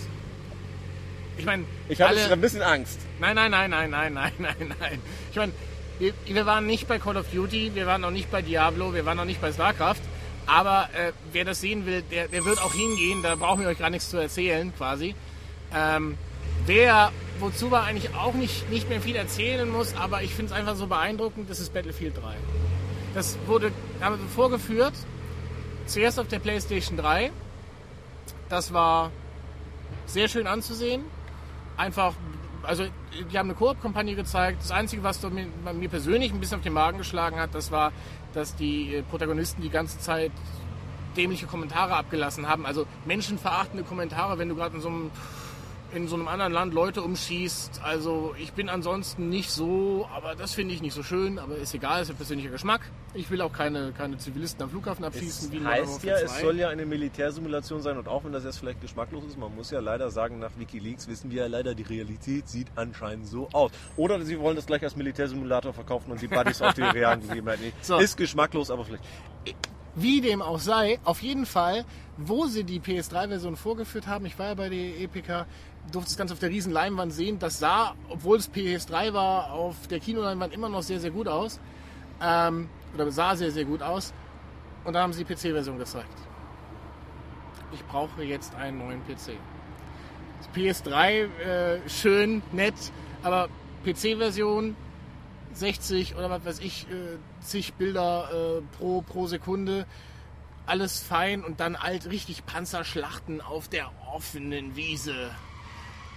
[1.38, 3.00] Ich meine, ich hatte alle- ein bisschen Angst.
[3.20, 5.00] Nein, nein, nein, nein, nein, nein, nein, nein.
[5.32, 5.52] Ich meine,
[6.00, 9.06] wir, wir waren nicht bei Call of Duty, wir waren auch nicht bei Diablo, wir
[9.06, 10.00] waren auch nicht bei StarCraft.
[10.50, 13.22] Aber äh, wer das sehen will, der, der wird auch hingehen.
[13.22, 15.14] Da brauchen wir euch gar nichts zu erzählen, quasi.
[15.74, 16.18] Ähm,
[16.66, 20.58] wer, wozu wir eigentlich auch nicht, nicht mehr viel erzählen muss, aber ich finde es
[20.60, 22.36] einfach so beeindruckend, das ist Battlefield 3.
[23.14, 24.93] Das wurde wir vorgeführt,
[25.86, 27.32] zuerst auf der PlayStation 3.
[28.50, 29.12] Das war
[30.08, 31.04] sehr schön anzusehen.
[31.78, 32.14] Einfach,
[32.64, 32.86] also
[33.32, 34.64] die haben eine Koop-Kampagne gezeigt.
[34.64, 37.91] Das Einzige, was mir persönlich ein bisschen auf den Magen geschlagen hat, das war,
[38.34, 40.32] dass die äh, Protagonisten die ganze Zeit
[41.18, 42.66] dämliche Kommentare abgelassen haben.
[42.66, 45.12] Also menschenverachtende Kommentare, wenn du gerade in so einem
[45.94, 47.82] in so einem anderen Land Leute umschießt.
[47.84, 51.74] Also ich bin ansonsten nicht so, aber das finde ich nicht so schön, aber ist
[51.74, 52.82] egal, ist ja persönlicher Geschmack.
[53.14, 55.50] Ich will auch keine, keine Zivilisten am Flughafen abschießen.
[55.50, 56.42] Modern heißt ja, es 2.
[56.42, 59.72] soll ja eine Militärsimulation sein und auch wenn das jetzt vielleicht geschmacklos ist, man muss
[59.72, 63.72] ja leider sagen, nach Wikileaks wissen wir ja leider, die Realität sieht anscheinend so aus.
[63.98, 67.72] Oder sie wollen das gleich als Militärsimulator verkaufen und die Buddies auf die realen Gegebenheiten.
[67.82, 67.98] So.
[67.98, 69.04] Ist geschmacklos, aber vielleicht.
[69.96, 71.86] Wie dem auch sei, auf jeden Fall,
[72.18, 75.46] wo sie die PS3-Version vorgeführt haben, ich war ja bei der EPK,
[75.92, 77.40] durfte das Ganze auf der riesen Leinwand sehen.
[77.40, 81.60] Das sah, obwohl es PS3 war, auf der Kinoleinwand immer noch sehr, sehr gut aus.
[82.22, 84.14] Ähm, oder sah sehr, sehr gut aus.
[84.84, 86.08] Und dann haben sie die PC-Version gezeigt.
[87.72, 89.38] Ich brauche jetzt einen neuen PC.
[90.40, 92.76] Das PS3, äh, schön, nett,
[93.24, 93.50] aber
[93.86, 94.76] PC-Version
[95.54, 99.86] 60 oder was weiß ich, äh, zig Bilder äh, pro, pro Sekunde.
[100.66, 105.32] Alles fein und dann alt richtig Panzerschlachten auf der offenen Wiese.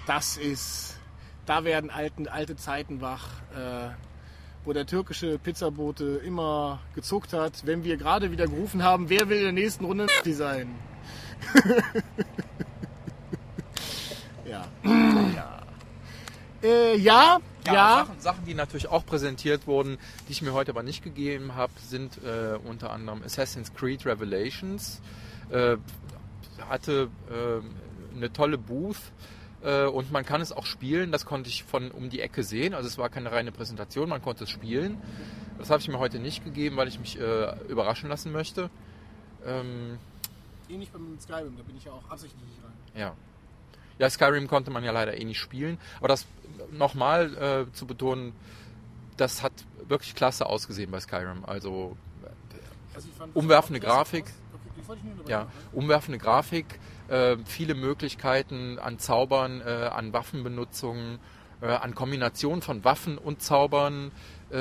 [0.07, 0.99] Das ist,
[1.47, 3.89] da werden alten, alte Zeiten wach, äh,
[4.64, 9.39] wo der türkische Pizzabote immer gezuckt hat, wenn wir gerade wieder gerufen haben, wer will
[9.39, 10.74] in der nächsten Runde sein.
[14.45, 14.66] ja.
[15.35, 15.52] ja.
[16.63, 18.05] Äh, ja, ja.
[18.07, 19.99] Sachen, Sachen, die natürlich auch präsentiert wurden,
[20.29, 25.01] die ich mir heute aber nicht gegeben habe, sind äh, unter anderem Assassin's Creed Revelations.
[25.51, 25.77] Äh,
[26.69, 28.97] hatte äh, eine tolle Booth
[29.63, 31.13] äh, und man kann es auch spielen.
[31.13, 32.75] Das konnte ich von um die Ecke sehen.
[32.75, 34.99] Also es war keine reine Präsentation, man konnte es spielen.
[35.59, 38.71] Das habe ich mir heute nicht gegeben, weil ich mich äh, überraschen lassen möchte.
[39.45, 39.99] Ähm,
[40.69, 43.01] Ähnlich beim Skyrim, da bin ich ja auch absichtlich nicht rein.
[43.01, 43.15] ja.
[43.99, 45.78] Ja, Skyrim konnte man ja leider eh nicht spielen.
[45.99, 46.26] Aber das
[46.70, 48.32] nochmal äh, zu betonen,
[49.16, 49.53] das hat
[49.88, 51.45] wirklich klasse ausgesehen bei Skyrim.
[51.47, 51.97] Also
[52.95, 54.24] Also fand- Umwerfende Grafik.
[54.88, 56.66] Okay, ja, umwerfende Grafik,
[57.09, 61.18] äh, viele Möglichkeiten an Zaubern, äh, an Waffenbenutzung,
[61.61, 64.11] äh, an Kombination von Waffen und Zaubern.
[64.51, 64.57] Äh,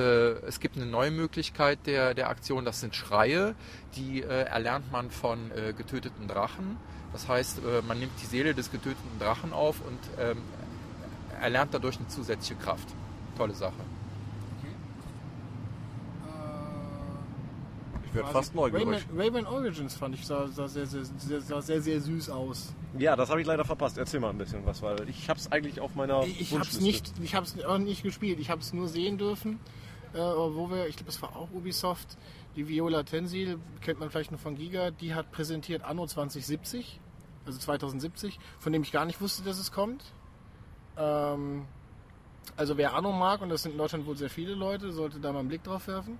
[0.48, 3.56] es gibt eine neue Möglichkeit der, der Aktion, das sind Schreie,
[3.96, 6.78] die äh, erlernt man von äh, getöteten Drachen.
[7.14, 10.38] Das heißt, äh, man nimmt die Seele des getöteten Drachen auf und ähm,
[11.42, 12.88] erlernt dadurch eine zusätzliche Kraft.
[13.38, 13.74] Tolle Sache.
[18.06, 18.86] Ich werde fast neugierig.
[18.86, 22.74] Rayman, Rayman Origins fand ich sah, sah, sehr, sehr, sehr, sah sehr, sehr süß aus.
[22.98, 23.98] Ja, das habe ich leider verpasst.
[23.98, 26.64] Erzähl mal ein bisschen was, weil ich habe es eigentlich auf meiner Ich, ich habe
[26.64, 27.12] es Wunschliste.
[27.12, 28.40] nicht, ich hab's auch nicht gespielt.
[28.42, 29.60] Ich habe es nur sehen dürfen,
[30.14, 32.18] äh, wo wir, ich glaube, es war auch Ubisoft.
[32.56, 34.92] Die Viola Tensil kennt man vielleicht noch von Giga.
[34.92, 37.00] Die hat präsentiert Anno 2070,
[37.46, 40.04] also 2070, von dem ich gar nicht wusste, dass es kommt.
[40.98, 41.66] Ähm,
[42.58, 45.32] also wer Anno mag und das sind in Deutschland wohl sehr viele Leute, sollte da
[45.32, 46.18] mal einen Blick drauf werfen.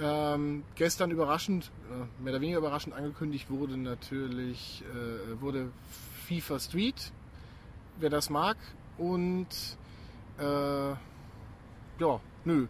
[0.00, 5.70] Ähm, gestern überraschend, äh, mehr oder weniger überraschend angekündigt wurde natürlich äh, wurde
[6.26, 7.12] FIFA Street,
[7.98, 8.56] wer das mag.
[8.96, 9.48] Und
[10.38, 12.68] äh, ja, nö.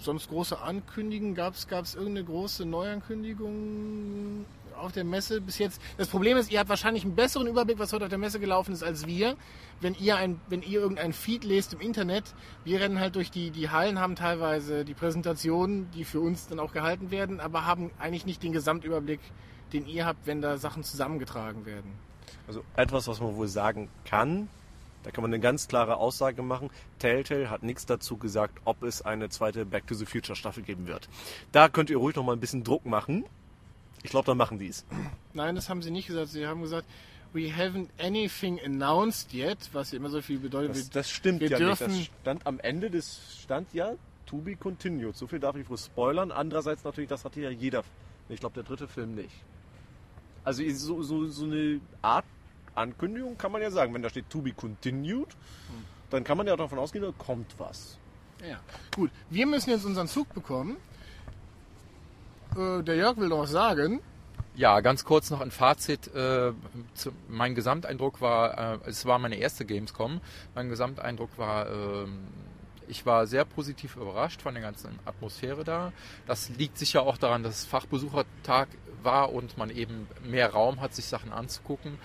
[0.00, 4.44] Sonst große Ankündigungen, gab es irgendeine große Neuankündigung
[4.76, 5.80] auf der Messe bis jetzt?
[5.96, 8.72] Das Problem ist, ihr habt wahrscheinlich einen besseren Überblick, was heute auf der Messe gelaufen
[8.72, 9.36] ist, als wir.
[9.80, 12.34] Wenn ihr, ein, wenn ihr irgendein Feed lest im Internet,
[12.64, 16.60] wir rennen halt durch die, die Hallen, haben teilweise die Präsentationen, die für uns dann
[16.60, 19.20] auch gehalten werden, aber haben eigentlich nicht den Gesamtüberblick,
[19.72, 21.92] den ihr habt, wenn da Sachen zusammengetragen werden.
[22.46, 24.48] Also etwas, was man wohl sagen kann,
[25.08, 26.68] da kann man eine ganz klare Aussage machen.
[26.98, 30.86] Telltale hat nichts dazu gesagt, ob es eine zweite Back to the Future Staffel geben
[30.86, 31.08] wird.
[31.50, 33.24] Da könnt ihr ruhig noch mal ein bisschen Druck machen.
[34.02, 34.84] Ich glaube, dann machen die es.
[35.32, 36.28] Nein, das haben sie nicht gesagt.
[36.28, 36.86] Sie haben gesagt,
[37.32, 40.76] we haven't anything announced yet, was immer so viel bedeutet.
[40.76, 41.80] Das, das stimmt wir ja nicht.
[41.80, 43.94] dürfen- Das stand am Ende des stand ja
[44.26, 45.16] to be continued.
[45.16, 46.32] So viel darf ich wohl spoilern.
[46.32, 47.82] Andererseits natürlich, das hatte ja jeder.
[48.28, 49.30] Ich glaube, der dritte Film nicht.
[50.44, 52.26] Also so, so, so eine Art
[52.78, 53.92] Ankündigung kann man ja sagen.
[53.94, 55.28] Wenn da steht to be continued,
[56.10, 57.98] dann kann man ja davon ausgehen, da kommt was.
[58.48, 58.60] Ja.
[58.94, 60.76] Gut, wir müssen jetzt unseren Zug bekommen.
[62.56, 64.00] Äh, der Jörg will noch was sagen.
[64.54, 66.08] Ja, ganz kurz noch ein Fazit.
[66.14, 66.52] Äh,
[66.94, 70.20] zu, mein Gesamteindruck war, äh, es war meine erste Gamescom.
[70.54, 72.26] Mein Gesamteindruck war, ähm,
[72.88, 75.92] ich war sehr positiv überrascht von der ganzen Atmosphäre da.
[76.26, 78.68] Das liegt sicher auch daran, dass es Fachbesuchertag
[79.02, 81.98] war und man eben mehr Raum hat, sich Sachen anzugucken.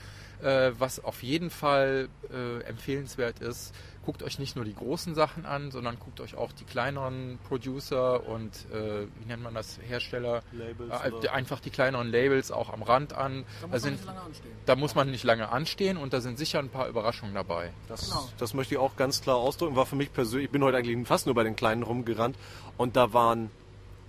[0.44, 3.74] Äh, was auf jeden Fall äh, empfehlenswert ist,
[4.06, 8.28] guckt euch nicht nur die großen Sachen an, sondern guckt euch auch die kleineren Producer
[8.28, 12.84] und äh, wie nennt man das, Hersteller, Labels äh, einfach die kleineren Labels auch am
[12.84, 13.46] Rand an.
[13.72, 14.52] Da, sind, anstehen.
[14.66, 17.72] da muss man nicht lange anstehen und da sind sicher ein paar Überraschungen dabei.
[17.88, 18.30] Das, Genau.
[18.38, 19.76] das möchte ich auch ganz klar ausdrücken.
[19.76, 22.36] War für mich persönlich, ich bin heute eigentlich fast nur bei den Kleinen rumgerannt
[22.78, 23.50] und da waren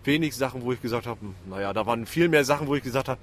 [0.03, 2.83] wenig Sachen, wo ich gesagt habe, hm, naja, da waren viel mehr Sachen, wo ich
[2.83, 3.21] gesagt habe,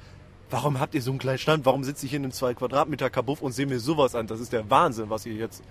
[0.52, 1.66] warum habt ihr so einen kleinen Stand?
[1.66, 4.28] Warum sitze ich hier in einem 2 Quadratmeter Kabuff und sehe mir sowas an?
[4.28, 5.64] Das ist der Wahnsinn, was ihr jetzt,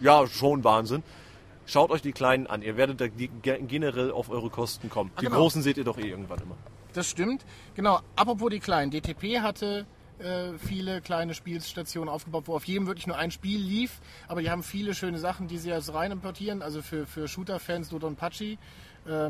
[0.00, 1.02] ja, schon Wahnsinn.
[1.66, 2.62] Schaut euch die Kleinen an.
[2.62, 3.28] Ihr werdet da ge-
[3.66, 5.10] generell auf eure Kosten kommen.
[5.20, 5.36] Die genau.
[5.36, 6.56] Großen seht ihr doch eh irgendwann immer.
[6.94, 7.44] Das stimmt.
[7.74, 8.00] Genau.
[8.16, 8.90] Apropos die kleinen.
[8.90, 9.84] DTP hatte
[10.18, 14.00] äh, viele kleine Spielstationen aufgebaut, wo auf jedem wirklich nur ein Spiel lief.
[14.28, 16.62] Aber die haben viele schöne Sachen, die sie als rein importieren.
[16.62, 18.56] Also für, für Shooter-Fans, Dodon Pachi.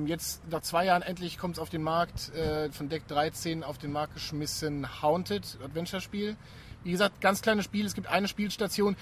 [0.07, 3.79] Jetzt nach zwei Jahren endlich kommt es auf den Markt, äh, von Deck 13 auf
[3.79, 6.37] den Markt geschmissen, Haunted, Adventure-Spiel.
[6.85, 8.97] Wie gesagt, ganz kleines Spiel, es gibt eine Spielstation.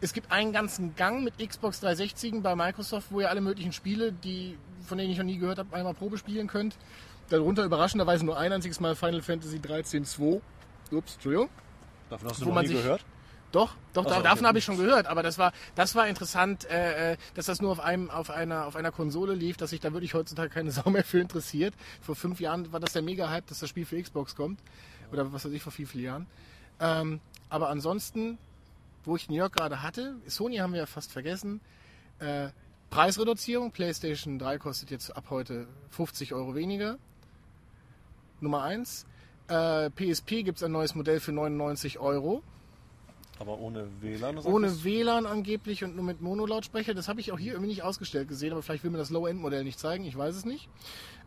[0.00, 4.12] Es gibt einen ganzen Gang mit Xbox 360 bei Microsoft, wo ihr alle möglichen Spiele,
[4.12, 6.76] die, von denen ich noch nie gehört habe, einmal Probe spielen könnt.
[7.30, 10.40] Darunter überraschenderweise nur ein einziges Mal Final Fantasy 13 2.
[10.92, 11.48] Ups, Entschuldigung.
[12.10, 13.04] Davon hast Wo man sich- gehört?
[13.52, 14.24] Doch, doch, so, da- okay.
[14.24, 17.62] davon habe ich schon gehört, aber das war, das war interessant, äh, äh, dass das
[17.62, 20.70] nur auf einem, auf einer, auf einer Konsole lief, dass sich da wirklich heutzutage keine
[20.72, 21.74] Sau mehr für interessiert.
[22.02, 24.60] Vor fünf Jahren war das der Mega-Hype, dass das Spiel für Xbox kommt.
[25.12, 26.26] Oder was weiß ich, vor vielen, vielen Jahren.
[26.80, 28.38] Ähm, aber ansonsten,
[29.04, 31.60] wo ich New York gerade hatte, Sony haben wir ja fast vergessen.
[32.18, 32.48] Äh,
[32.90, 36.98] Preisreduzierung, PlayStation 3 kostet jetzt ab heute 50 Euro weniger.
[38.40, 39.06] Nummer eins.
[39.48, 42.42] Äh, PSP gibt es ein neues Modell für 99 Euro.
[43.38, 44.38] Aber ohne WLAN?
[44.38, 44.84] Ohne?
[44.84, 46.94] WLAN angeblich und nur mit Monolautsprecher.
[46.94, 49.64] Das habe ich auch hier irgendwie nicht ausgestellt gesehen, aber vielleicht will mir das Low-End-Modell
[49.64, 50.68] nicht zeigen, ich weiß es nicht.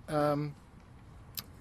[0.07, 0.53] Ähm,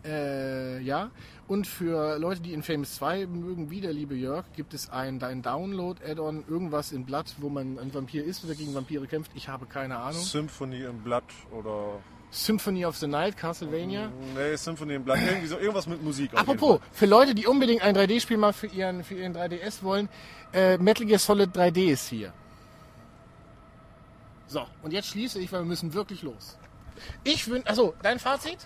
[0.05, 1.11] äh, ja.
[1.47, 5.43] Und für Leute, die Infamous 2 mögen, wie der liebe Jörg, gibt es ein, ein
[5.43, 9.33] Download-Add-on, irgendwas in Blatt, wo man ein Vampir ist oder gegen Vampire kämpft.
[9.35, 10.21] Ich habe keine Ahnung.
[10.21, 12.01] Symphony im Blatt oder.
[12.31, 14.11] Symphony of the Night, Castlevania.
[14.35, 15.19] Nee, Symphony im Blatt.
[15.27, 16.31] Irgendwie so, irgendwas mit Musik.
[16.35, 20.09] Apropos, für Leute, die unbedingt ein 3D-Spiel mal für ihren, für ihren 3DS wollen,
[20.53, 22.33] äh, Metal Gear Solid 3D ist hier.
[24.47, 26.59] So, und jetzt schließe ich, weil wir müssen wirklich los.
[27.25, 28.61] Ich wünsche, achso, dein Fazit?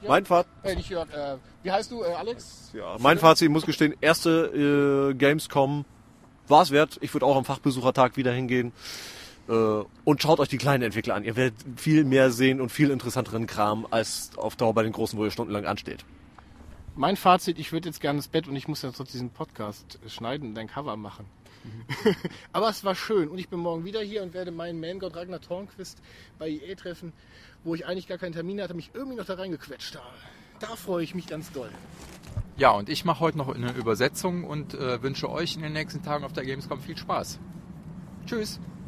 [0.00, 0.08] Fall.
[0.08, 0.50] Mein Fazit.
[0.62, 2.70] Äh, nicht Jörg, äh, wie heißt du, äh, Alex?
[2.72, 5.84] Ja, mein Fazit, ich muss gestehen, erste äh, Gamescom
[6.46, 6.98] war es wert.
[7.00, 8.72] Ich würde auch am Fachbesuchertag wieder hingehen.
[9.48, 11.24] Äh, und schaut euch die kleinen Entwickler an.
[11.24, 15.18] Ihr werdet viel mehr sehen und viel interessanteren Kram als auf Dauer bei den großen,
[15.18, 16.04] wo ihr stundenlang ansteht.
[16.94, 19.98] Mein Fazit, ich würde jetzt gerne ins Bett und ich muss ja trotzdem diesen Podcast
[20.08, 21.26] schneiden und ein Cover machen.
[22.52, 25.40] Aber es war schön und ich bin morgen wieder hier und werde meinen Man-Gott Ragnar
[25.40, 26.00] Tornquist
[26.38, 27.12] bei EA treffen,
[27.64, 30.06] wo ich eigentlich gar keinen Termin hatte, mich irgendwie noch da reingequetscht habe.
[30.60, 31.70] Da freue ich mich ganz doll.
[32.56, 36.02] Ja, und ich mache heute noch eine Übersetzung und äh, wünsche euch in den nächsten
[36.02, 37.38] Tagen auf der Gamescom viel Spaß.
[38.26, 38.58] Tschüss.